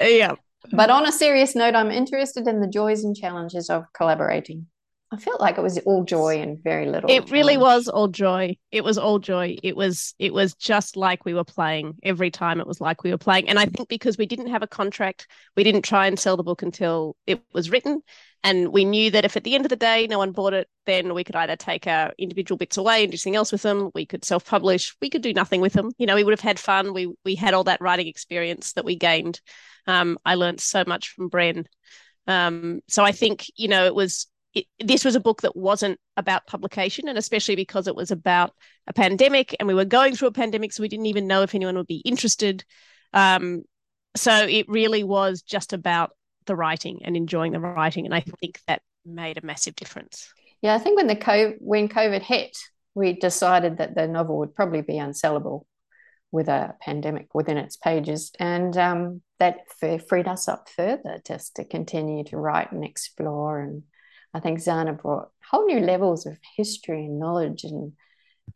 yeah. 0.00 0.34
But 0.72 0.90
on 0.90 1.06
a 1.06 1.12
serious 1.12 1.54
note, 1.54 1.74
I'm 1.74 1.90
interested 1.90 2.46
in 2.46 2.60
the 2.60 2.68
joys 2.68 3.04
and 3.04 3.16
challenges 3.16 3.68
of 3.68 3.84
collaborating. 3.92 4.66
I 5.14 5.16
felt 5.16 5.40
like 5.40 5.58
it 5.58 5.62
was 5.62 5.78
all 5.78 6.02
joy 6.02 6.40
and 6.40 6.60
very 6.60 6.86
little. 6.86 7.08
It 7.08 7.30
really 7.30 7.56
was 7.56 7.86
all 7.86 8.08
joy. 8.08 8.56
It 8.72 8.82
was 8.82 8.98
all 8.98 9.20
joy. 9.20 9.56
It 9.62 9.76
was 9.76 10.12
it 10.18 10.34
was 10.34 10.54
just 10.54 10.96
like 10.96 11.24
we 11.24 11.34
were 11.34 11.44
playing 11.44 11.94
every 12.02 12.32
time. 12.32 12.60
It 12.60 12.66
was 12.66 12.80
like 12.80 13.04
we 13.04 13.12
were 13.12 13.18
playing, 13.18 13.48
and 13.48 13.56
I 13.56 13.66
think 13.66 13.88
because 13.88 14.18
we 14.18 14.26
didn't 14.26 14.48
have 14.48 14.64
a 14.64 14.66
contract, 14.66 15.28
we 15.56 15.62
didn't 15.62 15.82
try 15.82 16.08
and 16.08 16.18
sell 16.18 16.36
the 16.36 16.42
book 16.42 16.62
until 16.62 17.14
it 17.28 17.40
was 17.52 17.70
written, 17.70 18.02
and 18.42 18.72
we 18.72 18.84
knew 18.84 19.12
that 19.12 19.24
if 19.24 19.36
at 19.36 19.44
the 19.44 19.54
end 19.54 19.64
of 19.64 19.70
the 19.70 19.76
day 19.76 20.08
no 20.08 20.18
one 20.18 20.32
bought 20.32 20.52
it, 20.52 20.68
then 20.84 21.14
we 21.14 21.22
could 21.22 21.36
either 21.36 21.54
take 21.54 21.86
our 21.86 22.12
individual 22.18 22.58
bits 22.58 22.76
away 22.76 23.04
and 23.04 23.12
do 23.12 23.16
something 23.16 23.36
else 23.36 23.52
with 23.52 23.62
them. 23.62 23.90
We 23.94 24.06
could 24.06 24.24
self-publish. 24.24 24.96
We 25.00 25.10
could 25.10 25.22
do 25.22 25.32
nothing 25.32 25.60
with 25.60 25.74
them. 25.74 25.92
You 25.96 26.06
know, 26.06 26.16
we 26.16 26.24
would 26.24 26.32
have 26.32 26.40
had 26.40 26.58
fun. 26.58 26.92
We 26.92 27.14
we 27.24 27.36
had 27.36 27.54
all 27.54 27.64
that 27.64 27.80
writing 27.80 28.08
experience 28.08 28.72
that 28.72 28.84
we 28.84 28.96
gained. 28.96 29.40
Um, 29.86 30.18
I 30.24 30.34
learned 30.34 30.60
so 30.60 30.82
much 30.84 31.10
from 31.10 31.30
Bren. 31.30 31.66
Um, 32.26 32.80
so 32.88 33.04
I 33.04 33.12
think 33.12 33.44
you 33.54 33.68
know 33.68 33.86
it 33.86 33.94
was 33.94 34.26
it, 34.54 34.66
this 34.82 35.04
was 35.04 35.16
a 35.16 35.20
book 35.20 35.42
that 35.42 35.56
wasn't 35.56 35.98
about 36.16 36.46
publication, 36.46 37.08
and 37.08 37.18
especially 37.18 37.56
because 37.56 37.88
it 37.88 37.96
was 37.96 38.10
about 38.10 38.52
a 38.86 38.92
pandemic, 38.92 39.54
and 39.58 39.66
we 39.66 39.74
were 39.74 39.84
going 39.84 40.14
through 40.14 40.28
a 40.28 40.32
pandemic, 40.32 40.72
so 40.72 40.82
we 40.82 40.88
didn't 40.88 41.06
even 41.06 41.26
know 41.26 41.42
if 41.42 41.54
anyone 41.54 41.76
would 41.76 41.86
be 41.86 42.02
interested. 42.04 42.64
Um, 43.12 43.62
so 44.16 44.46
it 44.46 44.68
really 44.68 45.02
was 45.02 45.42
just 45.42 45.72
about 45.72 46.12
the 46.46 46.54
writing 46.54 47.00
and 47.04 47.16
enjoying 47.16 47.52
the 47.52 47.60
writing, 47.60 48.04
and 48.04 48.14
I 48.14 48.20
think 48.20 48.60
that 48.68 48.82
made 49.04 49.38
a 49.38 49.46
massive 49.46 49.74
difference. 49.74 50.32
Yeah, 50.62 50.74
I 50.74 50.78
think 50.78 50.96
when 50.96 51.08
the 51.08 51.16
COVID, 51.16 51.56
when 51.60 51.88
COVID 51.88 52.22
hit, 52.22 52.56
we 52.94 53.14
decided 53.14 53.78
that 53.78 53.94
the 53.94 54.06
novel 54.06 54.38
would 54.38 54.54
probably 54.54 54.82
be 54.82 54.94
unsellable 54.94 55.64
with 56.30 56.48
a 56.48 56.74
pandemic 56.80 57.34
within 57.34 57.56
its 57.56 57.76
pages, 57.76 58.30
and 58.38 58.76
um, 58.76 59.22
that 59.40 59.58
freed 60.08 60.28
us 60.28 60.48
up 60.48 60.68
further 60.68 61.20
just 61.26 61.56
to 61.56 61.64
continue 61.64 62.24
to 62.24 62.36
write 62.36 62.72
and 62.72 62.84
explore 62.84 63.60
and 63.60 63.82
I 64.34 64.40
think 64.40 64.58
Zana 64.58 65.00
brought 65.00 65.30
whole 65.48 65.66
new 65.66 65.80
levels 65.80 66.26
of 66.26 66.36
history 66.56 67.04
and 67.06 67.20
knowledge 67.20 67.64
and 67.64 67.92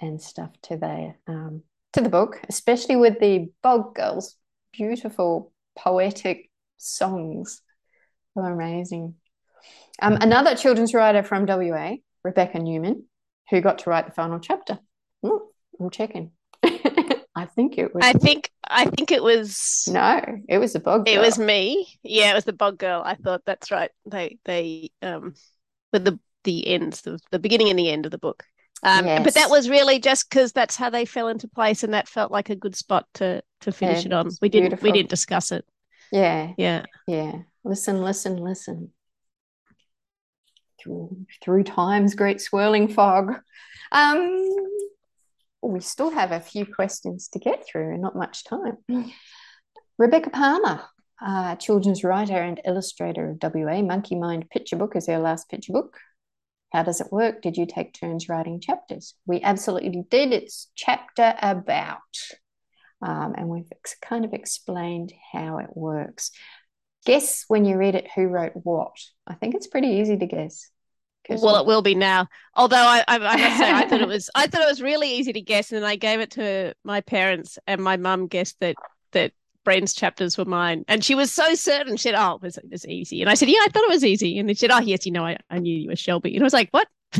and 0.00 0.20
stuff 0.20 0.50
to 0.62 0.76
the 0.76 1.14
um, 1.26 1.62
to 1.92 2.00
the 2.00 2.08
book, 2.08 2.40
especially 2.48 2.96
with 2.96 3.20
the 3.20 3.50
Bog 3.62 3.94
Girls' 3.94 4.36
beautiful 4.72 5.52
poetic 5.76 6.50
songs. 6.76 7.62
Were 8.34 8.52
amazing. 8.52 9.14
Um, 10.00 10.18
another 10.20 10.54
children's 10.54 10.94
writer 10.94 11.22
from 11.22 11.46
WA, 11.46 11.96
Rebecca 12.22 12.58
Newman, 12.58 13.04
who 13.50 13.60
got 13.60 13.78
to 13.80 13.90
write 13.90 14.06
the 14.06 14.12
final 14.12 14.38
chapter. 14.38 14.78
Ooh, 15.26 15.48
I'm 15.80 15.90
checking. 15.90 16.32
I 16.62 17.46
think 17.46 17.78
it 17.78 17.94
was. 17.94 18.04
I 18.04 18.12
think 18.12 18.50
I 18.68 18.86
think 18.86 19.12
it 19.12 19.22
was. 19.22 19.88
No, 19.88 20.20
it 20.48 20.58
was 20.58 20.74
a 20.74 20.80
bog. 20.80 21.06
Girl. 21.06 21.14
It 21.14 21.18
was 21.18 21.38
me. 21.38 21.86
Yeah, 22.02 22.32
it 22.32 22.34
was 22.34 22.44
the 22.44 22.52
bog 22.52 22.78
girl. 22.78 23.02
I 23.04 23.14
thought 23.14 23.42
that's 23.46 23.70
right. 23.70 23.90
They 24.06 24.38
they 24.44 24.90
um 25.02 25.34
with 25.92 26.04
the 26.04 26.18
the 26.44 26.66
ends, 26.68 27.02
the, 27.02 27.18
the 27.30 27.38
beginning 27.38 27.68
and 27.68 27.78
the 27.78 27.90
end 27.90 28.06
of 28.06 28.12
the 28.12 28.18
book. 28.18 28.44
Um, 28.82 29.06
yes. 29.06 29.24
But 29.24 29.34
that 29.34 29.50
was 29.50 29.68
really 29.68 29.98
just 29.98 30.30
because 30.30 30.52
that's 30.52 30.76
how 30.76 30.88
they 30.90 31.04
fell 31.04 31.28
into 31.28 31.48
place, 31.48 31.82
and 31.82 31.94
that 31.94 32.08
felt 32.08 32.30
like 32.30 32.50
a 32.50 32.56
good 32.56 32.76
spot 32.76 33.06
to 33.14 33.42
to 33.62 33.72
finish 33.72 34.04
yeah, 34.04 34.06
it 34.06 34.12
on. 34.12 34.30
We 34.40 34.48
didn't 34.48 34.68
beautiful. 34.70 34.86
we 34.86 34.92
didn't 34.92 35.10
discuss 35.10 35.52
it. 35.52 35.64
Yeah, 36.12 36.52
yeah, 36.56 36.84
yeah. 37.06 37.32
Listen, 37.64 38.02
listen, 38.02 38.36
listen. 38.36 38.92
Through 40.80 41.26
through 41.42 41.64
time's 41.64 42.14
great 42.14 42.40
swirling 42.40 42.88
fog. 42.88 43.34
Um, 43.90 44.46
we 45.60 45.80
still 45.80 46.10
have 46.10 46.30
a 46.30 46.40
few 46.40 46.64
questions 46.64 47.28
to 47.32 47.40
get 47.40 47.66
through, 47.66 47.94
and 47.94 48.02
not 48.02 48.14
much 48.14 48.44
time. 48.44 48.76
Rebecca 49.98 50.30
Palmer 50.30 50.82
uh, 51.24 51.56
children's 51.56 52.04
writer 52.04 52.36
and 52.36 52.60
illustrator 52.64 53.30
of 53.30 53.54
WA. 53.54 53.82
Monkey 53.82 54.14
Mind 54.14 54.48
Picture 54.50 54.76
Book 54.76 54.96
is 54.96 55.06
their 55.06 55.18
last 55.18 55.48
picture 55.48 55.72
book. 55.72 55.96
How 56.72 56.82
does 56.82 57.00
it 57.00 57.12
work? 57.12 57.42
Did 57.42 57.56
you 57.56 57.66
take 57.66 57.94
turns 57.94 58.28
writing 58.28 58.60
chapters? 58.60 59.14
We 59.26 59.40
absolutely 59.42 60.04
did. 60.10 60.32
It's 60.32 60.68
chapter 60.74 61.34
about. 61.40 61.98
Um, 63.00 63.34
and 63.36 63.48
we've 63.48 63.70
ex- 63.72 63.96
kind 64.02 64.24
of 64.24 64.34
explained 64.34 65.12
how 65.32 65.58
it 65.58 65.70
works. 65.74 66.30
Guess 67.06 67.44
when 67.48 67.64
you 67.64 67.76
read 67.76 67.94
it 67.94 68.08
who 68.14 68.26
wrote 68.26 68.52
what. 68.54 68.96
I 69.26 69.34
think 69.34 69.54
it's 69.54 69.66
pretty 69.66 69.88
easy 69.88 70.16
to 70.16 70.26
guess. 70.26 70.70
Well, 71.30 71.60
it 71.60 71.66
will 71.66 71.82
be 71.82 71.94
now. 71.94 72.26
Although 72.54 72.76
I, 72.76 73.04
I, 73.06 73.16
I 73.16 73.18
must 73.18 73.58
say, 73.58 73.70
I 73.70 73.86
thought 73.86 74.00
it 74.00 74.08
was, 74.08 74.30
I 74.34 74.46
thought 74.46 74.62
it 74.62 74.68
was 74.68 74.82
really 74.82 75.10
easy 75.12 75.32
to 75.34 75.40
guess, 75.40 75.72
and 75.72 75.84
I 75.84 75.96
gave 75.96 76.20
it 76.20 76.32
to 76.32 76.74
my 76.84 77.00
parents, 77.02 77.58
and 77.66 77.82
my 77.82 77.96
mum 77.96 78.28
guessed 78.28 78.56
that 78.60 78.76
that 79.12 79.32
Bren's 79.68 79.92
chapters 79.92 80.38
were 80.38 80.46
mine. 80.46 80.86
And 80.88 81.04
she 81.04 81.14
was 81.14 81.30
so 81.30 81.54
certain. 81.54 81.98
She 81.98 82.04
said, 82.04 82.14
Oh, 82.14 82.36
it 82.36 82.42
was, 82.42 82.56
it 82.56 82.70
was 82.70 82.86
easy. 82.86 83.20
And 83.20 83.28
I 83.28 83.34
said, 83.34 83.50
Yeah, 83.50 83.58
I 83.60 83.68
thought 83.68 83.82
it 83.82 83.90
was 83.90 84.02
easy. 84.02 84.38
And 84.38 84.48
they 84.48 84.54
said, 84.54 84.70
Oh, 84.70 84.80
yes, 84.80 85.04
you 85.04 85.12
know, 85.12 85.26
I, 85.26 85.36
I 85.50 85.58
knew 85.58 85.78
you 85.78 85.90
were 85.90 85.96
Shelby. 85.96 86.34
And 86.34 86.42
I 86.42 86.46
was 86.46 86.54
like, 86.54 86.70
What? 86.70 86.88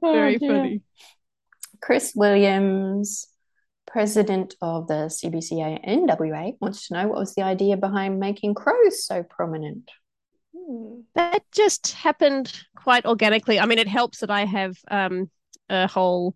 Very 0.00 0.36
oh, 0.36 0.38
funny. 0.38 0.80
Chris 1.82 2.14
Williams, 2.16 3.26
president 3.86 4.54
of 4.62 4.88
the 4.88 5.10
CBCA 5.10 5.86
NWA, 5.86 6.54
wants 6.58 6.88
to 6.88 6.94
know 6.94 7.08
what 7.08 7.18
was 7.18 7.34
the 7.34 7.42
idea 7.42 7.76
behind 7.76 8.18
making 8.18 8.54
crows 8.54 9.04
so 9.04 9.22
prominent? 9.22 9.90
That 11.16 11.42
just 11.52 11.92
happened 11.92 12.50
quite 12.74 13.04
organically. 13.04 13.60
I 13.60 13.66
mean, 13.66 13.78
it 13.78 13.88
helps 13.88 14.20
that 14.20 14.30
I 14.30 14.46
have 14.46 14.78
um, 14.90 15.30
a 15.68 15.86
whole 15.86 16.34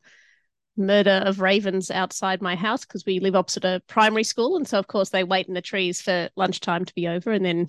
murder 0.81 1.23
of 1.25 1.41
ravens 1.41 1.91
outside 1.91 2.43
my 2.43 2.57
house 2.57 2.85
because 2.85 3.07
we 3.07 3.21
live 3.21 3.37
opposite 3.37 3.65
a 3.65 3.83
primary 3.87 4.25
school. 4.25 4.57
And 4.57 4.67
so, 4.67 4.79
of 4.79 4.87
course, 4.87 5.11
they 5.11 5.25
wait 5.25 5.47
in 5.47 5.55
the 5.55 5.63
trees 5.63 6.01
for 6.01 6.29
lunchtime 6.37 6.85
to 6.85 6.95
be 6.95 7.07
over 7.07 7.31
and 7.31 7.45
then 7.45 7.69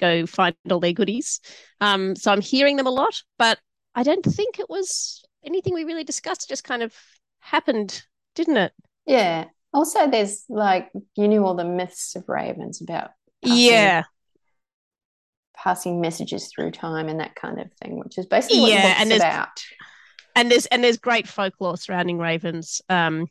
go 0.00 0.26
find 0.26 0.54
all 0.70 0.80
their 0.80 0.92
goodies. 0.92 1.40
Um, 1.80 2.16
so 2.16 2.32
I'm 2.32 2.40
hearing 2.40 2.76
them 2.76 2.86
a 2.86 2.90
lot, 2.90 3.22
but 3.38 3.58
I 3.94 4.02
don't 4.02 4.24
think 4.24 4.58
it 4.58 4.68
was 4.68 5.22
anything 5.44 5.74
we 5.74 5.84
really 5.84 6.04
discussed. 6.04 6.44
It 6.44 6.48
just 6.48 6.64
kind 6.64 6.82
of 6.82 6.92
happened, 7.40 8.02
didn't 8.34 8.56
it? 8.56 8.72
Yeah. 9.06 9.44
Also, 9.72 10.10
there's 10.10 10.44
like, 10.48 10.90
you 11.16 11.28
knew 11.28 11.44
all 11.44 11.54
the 11.54 11.64
myths 11.64 12.16
of 12.16 12.28
ravens 12.28 12.80
about. 12.80 13.10
Passing, 13.44 13.58
yeah. 13.58 14.02
Passing 15.56 16.00
messages 16.00 16.48
through 16.48 16.72
time 16.72 17.08
and 17.08 17.20
that 17.20 17.36
kind 17.36 17.60
of 17.60 17.72
thing, 17.80 17.98
which 17.98 18.18
is 18.18 18.26
basically 18.26 18.60
what 18.60 18.70
yeah, 18.70 19.04
book's 19.04 19.16
about 19.16 19.62
and 20.36 20.50
there's 20.50 20.66
and 20.66 20.84
there's 20.84 20.98
great 20.98 21.26
folklore 21.28 21.78
surrounding 21.78 22.18
ravens. 22.18 22.82
Um, 22.88 23.26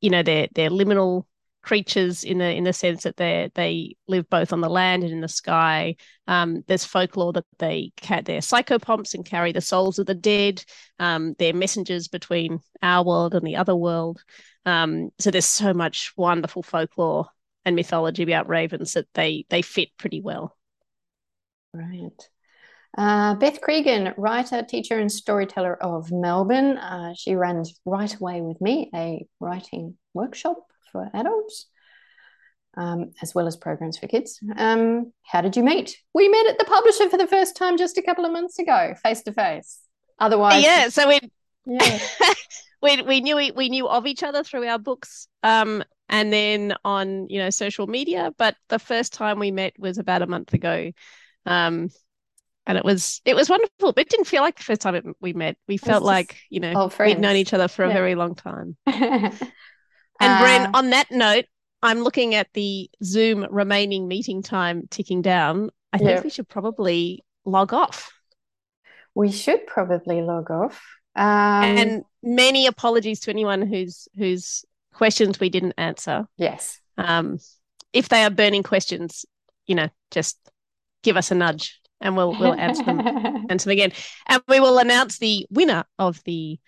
you 0.00 0.10
know, 0.10 0.22
they're 0.22 0.48
they're 0.54 0.70
liminal 0.70 1.24
creatures 1.62 2.24
in 2.24 2.38
the 2.38 2.52
in 2.52 2.64
the 2.64 2.72
sense 2.72 3.04
that 3.04 3.16
they 3.16 3.50
they 3.54 3.96
live 4.08 4.28
both 4.30 4.52
on 4.52 4.60
the 4.60 4.68
land 4.70 5.02
and 5.04 5.12
in 5.12 5.20
the 5.20 5.28
sky. 5.28 5.96
Um, 6.28 6.64
there's 6.68 6.84
folklore 6.84 7.32
that 7.34 7.46
they 7.58 7.92
they're 8.00 8.40
psychopomps 8.40 9.14
and 9.14 9.24
carry 9.24 9.52
the 9.52 9.62
souls 9.62 9.98
of 9.98 10.06
the 10.06 10.14
dead. 10.14 10.64
Um, 10.98 11.34
they're 11.38 11.54
messengers 11.54 12.08
between 12.08 12.60
our 12.82 13.04
world 13.04 13.34
and 13.34 13.46
the 13.46 13.56
other 13.56 13.76
world. 13.76 14.22
Um, 14.66 15.10
so 15.18 15.30
there's 15.30 15.46
so 15.46 15.74
much 15.74 16.12
wonderful 16.16 16.62
folklore 16.62 17.28
and 17.64 17.76
mythology 17.76 18.22
about 18.24 18.48
ravens 18.48 18.94
that 18.94 19.08
they 19.14 19.46
they 19.48 19.62
fit 19.62 19.90
pretty 19.98 20.20
well. 20.20 20.56
Right. 21.74 22.31
Uh, 22.96 23.34
Beth 23.36 23.60
Cregan, 23.60 24.12
writer, 24.18 24.62
teacher, 24.62 24.98
and 24.98 25.10
storyteller 25.10 25.82
of 25.82 26.12
Melbourne. 26.12 26.76
Uh, 26.76 27.14
she 27.16 27.34
runs 27.34 27.80
Write 27.86 28.16
Away 28.16 28.42
with 28.42 28.60
Me, 28.60 28.90
a 28.94 29.26
writing 29.40 29.96
workshop 30.12 30.58
for 30.90 31.10
adults, 31.14 31.66
um, 32.76 33.12
as 33.22 33.34
well 33.34 33.46
as 33.46 33.56
programs 33.56 33.98
for 33.98 34.08
kids. 34.08 34.38
Um, 34.56 35.12
how 35.22 35.40
did 35.40 35.56
you 35.56 35.62
meet? 35.62 35.96
We 36.12 36.28
met 36.28 36.48
at 36.48 36.58
the 36.58 36.66
publisher 36.66 37.08
for 37.08 37.16
the 37.16 37.26
first 37.26 37.56
time 37.56 37.78
just 37.78 37.96
a 37.96 38.02
couple 38.02 38.26
of 38.26 38.32
months 38.32 38.58
ago, 38.58 38.94
face 39.02 39.22
to 39.22 39.32
face. 39.32 39.80
Otherwise, 40.18 40.62
yeah. 40.62 40.88
So 40.90 41.08
we, 41.08 41.20
yeah. 41.64 41.98
we 42.82 43.00
we 43.02 43.20
knew 43.22 43.36
we 43.56 43.68
knew 43.70 43.88
of 43.88 44.06
each 44.06 44.22
other 44.22 44.44
through 44.44 44.66
our 44.68 44.78
books, 44.78 45.28
um, 45.42 45.82
and 46.10 46.30
then 46.30 46.74
on 46.84 47.28
you 47.30 47.38
know 47.38 47.48
social 47.48 47.86
media. 47.86 48.34
But 48.36 48.54
the 48.68 48.78
first 48.78 49.14
time 49.14 49.38
we 49.38 49.50
met 49.50 49.72
was 49.78 49.96
about 49.96 50.20
a 50.20 50.26
month 50.26 50.52
ago. 50.52 50.92
Um, 51.46 51.88
and 52.66 52.78
it 52.78 52.84
was 52.84 53.20
it 53.24 53.34
was 53.34 53.48
wonderful. 53.48 53.92
But 53.92 53.98
it 53.98 54.08
didn't 54.08 54.26
feel 54.26 54.42
like 54.42 54.56
the 54.56 54.64
first 54.64 54.80
time 54.80 54.94
it, 54.94 55.04
we 55.20 55.32
met. 55.32 55.56
We 55.68 55.76
felt 55.76 56.02
like 56.02 56.36
you 56.50 56.60
know 56.60 56.90
we'd 56.98 57.18
known 57.18 57.36
each 57.36 57.52
other 57.52 57.68
for 57.68 57.84
yeah. 57.84 57.90
a 57.90 57.94
very 57.94 58.14
long 58.14 58.34
time. 58.34 58.76
and 58.86 59.34
uh, 60.20 60.42
Bren, 60.42 60.70
on 60.74 60.90
that 60.90 61.10
note, 61.10 61.46
I'm 61.82 62.00
looking 62.00 62.34
at 62.34 62.48
the 62.54 62.90
Zoom 63.02 63.46
remaining 63.50 64.08
meeting 64.08 64.42
time 64.42 64.86
ticking 64.90 65.22
down. 65.22 65.70
I 65.92 65.98
think 65.98 66.24
we 66.24 66.30
should 66.30 66.48
probably 66.48 67.22
log 67.44 67.74
off. 67.74 68.12
We 69.14 69.30
should 69.30 69.66
probably 69.66 70.22
log 70.22 70.50
off. 70.50 70.82
Um, 71.14 71.24
and 71.24 72.02
many 72.22 72.66
apologies 72.66 73.20
to 73.20 73.30
anyone 73.30 73.62
whose 73.62 74.08
whose 74.16 74.64
questions 74.94 75.40
we 75.40 75.50
didn't 75.50 75.74
answer. 75.76 76.26
yes. 76.36 76.78
Um, 76.98 77.38
if 77.92 78.08
they 78.08 78.22
are 78.22 78.30
burning 78.30 78.62
questions, 78.62 79.26
you 79.66 79.74
know, 79.74 79.88
just 80.10 80.38
give 81.02 81.16
us 81.16 81.30
a 81.30 81.34
nudge 81.34 81.81
and 82.02 82.16
we'll 82.16 82.32
we'll 82.38 82.54
answer 82.54 82.84
them 82.84 83.00
answer 83.48 83.66
them 83.66 83.72
again. 83.72 83.92
And 84.26 84.42
we 84.48 84.60
will 84.60 84.78
announce 84.78 85.18
the 85.18 85.46
winner 85.50 85.84
of 85.98 86.22
the 86.24 86.58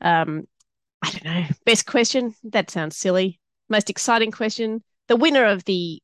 um 0.00 0.46
I 1.02 1.10
don't 1.10 1.24
know, 1.24 1.44
best 1.66 1.86
question. 1.86 2.34
That 2.44 2.70
sounds 2.70 2.96
silly. 2.96 3.40
Most 3.68 3.90
exciting 3.90 4.30
question. 4.30 4.82
The 5.08 5.16
winner 5.16 5.44
of 5.44 5.64
the 5.64 6.00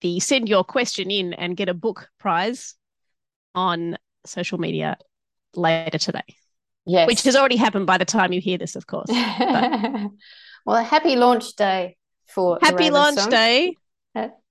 the 0.00 0.20
send 0.20 0.48
your 0.48 0.64
question 0.64 1.10
in 1.10 1.32
and 1.32 1.56
get 1.56 1.68
a 1.68 1.74
book 1.74 2.08
prize 2.18 2.74
on 3.54 3.96
social 4.26 4.58
media 4.58 4.96
later 5.54 5.98
today. 5.98 6.24
yes. 6.84 7.06
Which 7.06 7.22
has 7.22 7.36
already 7.36 7.56
happened 7.56 7.86
by 7.86 7.98
the 7.98 8.04
time 8.04 8.32
you 8.32 8.40
hear 8.40 8.58
this, 8.58 8.76
of 8.76 8.86
course. 8.86 9.08
well, 9.08 10.10
a 10.76 10.82
happy 10.82 11.16
launch 11.16 11.54
day 11.56 11.96
for 12.26 12.58
Happy 12.60 12.90
launch 12.90 13.18
Song. 13.18 13.30
day. 13.30 13.76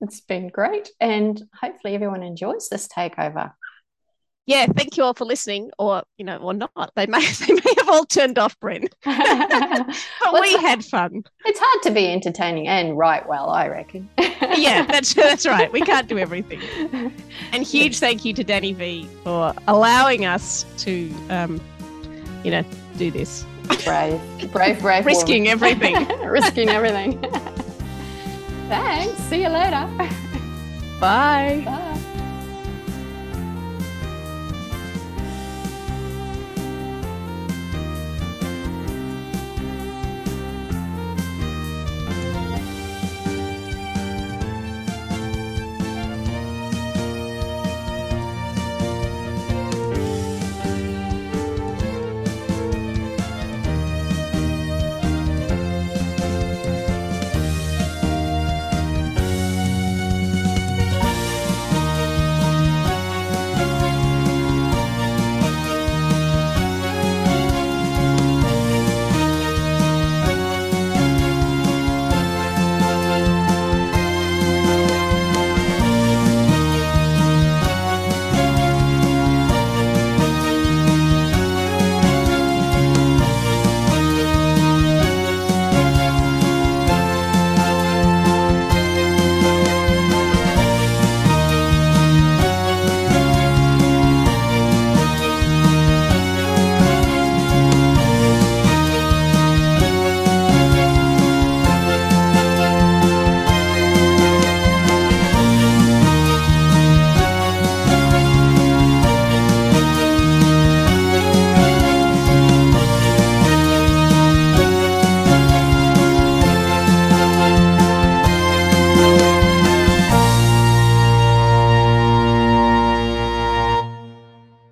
It's 0.00 0.20
been 0.20 0.48
great, 0.48 0.90
and 1.00 1.42
hopefully 1.60 1.94
everyone 1.94 2.22
enjoys 2.22 2.68
this 2.68 2.88
takeover. 2.88 3.52
Yeah, 4.46 4.66
thank 4.66 4.96
you 4.96 5.02
all 5.02 5.12
for 5.14 5.24
listening, 5.24 5.72
or 5.76 6.04
you 6.18 6.24
know, 6.24 6.36
or 6.36 6.54
not. 6.54 6.92
They 6.94 7.06
may 7.06 7.20
they 7.46 7.52
may 7.52 7.74
have 7.78 7.88
all 7.88 8.04
turned 8.04 8.38
off, 8.38 8.58
Bren. 8.60 8.88
But 9.04 10.32
Well, 10.32 10.42
we 10.42 10.56
had 10.58 10.84
fun. 10.84 11.24
It's 11.44 11.58
hard 11.60 11.82
to 11.82 11.90
be 11.90 12.12
entertaining 12.12 12.68
and 12.68 12.96
write 12.96 13.28
well, 13.28 13.50
I 13.50 13.68
reckon. 13.68 14.08
Yeah, 14.56 14.84
that's 14.86 15.12
that's 15.14 15.46
right. 15.46 15.70
We 15.72 15.80
can't 15.80 16.08
do 16.08 16.18
everything. 16.18 16.60
And 17.52 17.62
huge 17.62 17.98
thank 17.98 18.24
you 18.24 18.32
to 18.34 18.44
Danny 18.44 18.72
V 18.72 19.08
for 19.24 19.54
allowing 19.66 20.24
us 20.24 20.64
to, 20.78 21.10
um, 21.30 21.60
you 22.44 22.50
know, 22.50 22.64
do 22.96 23.10
this, 23.10 23.44
brave, 23.84 24.20
brave, 24.52 24.80
brave. 24.80 25.04
risking 25.04 25.44
woman. 25.44 25.52
everything. 25.52 26.18
risking 26.28 26.68
everything. 26.68 27.22
Thanks. 28.68 29.18
See 29.24 29.42
you 29.42 29.48
later. 29.48 29.88
Bye. 31.00 31.62
Bye. 31.64 31.92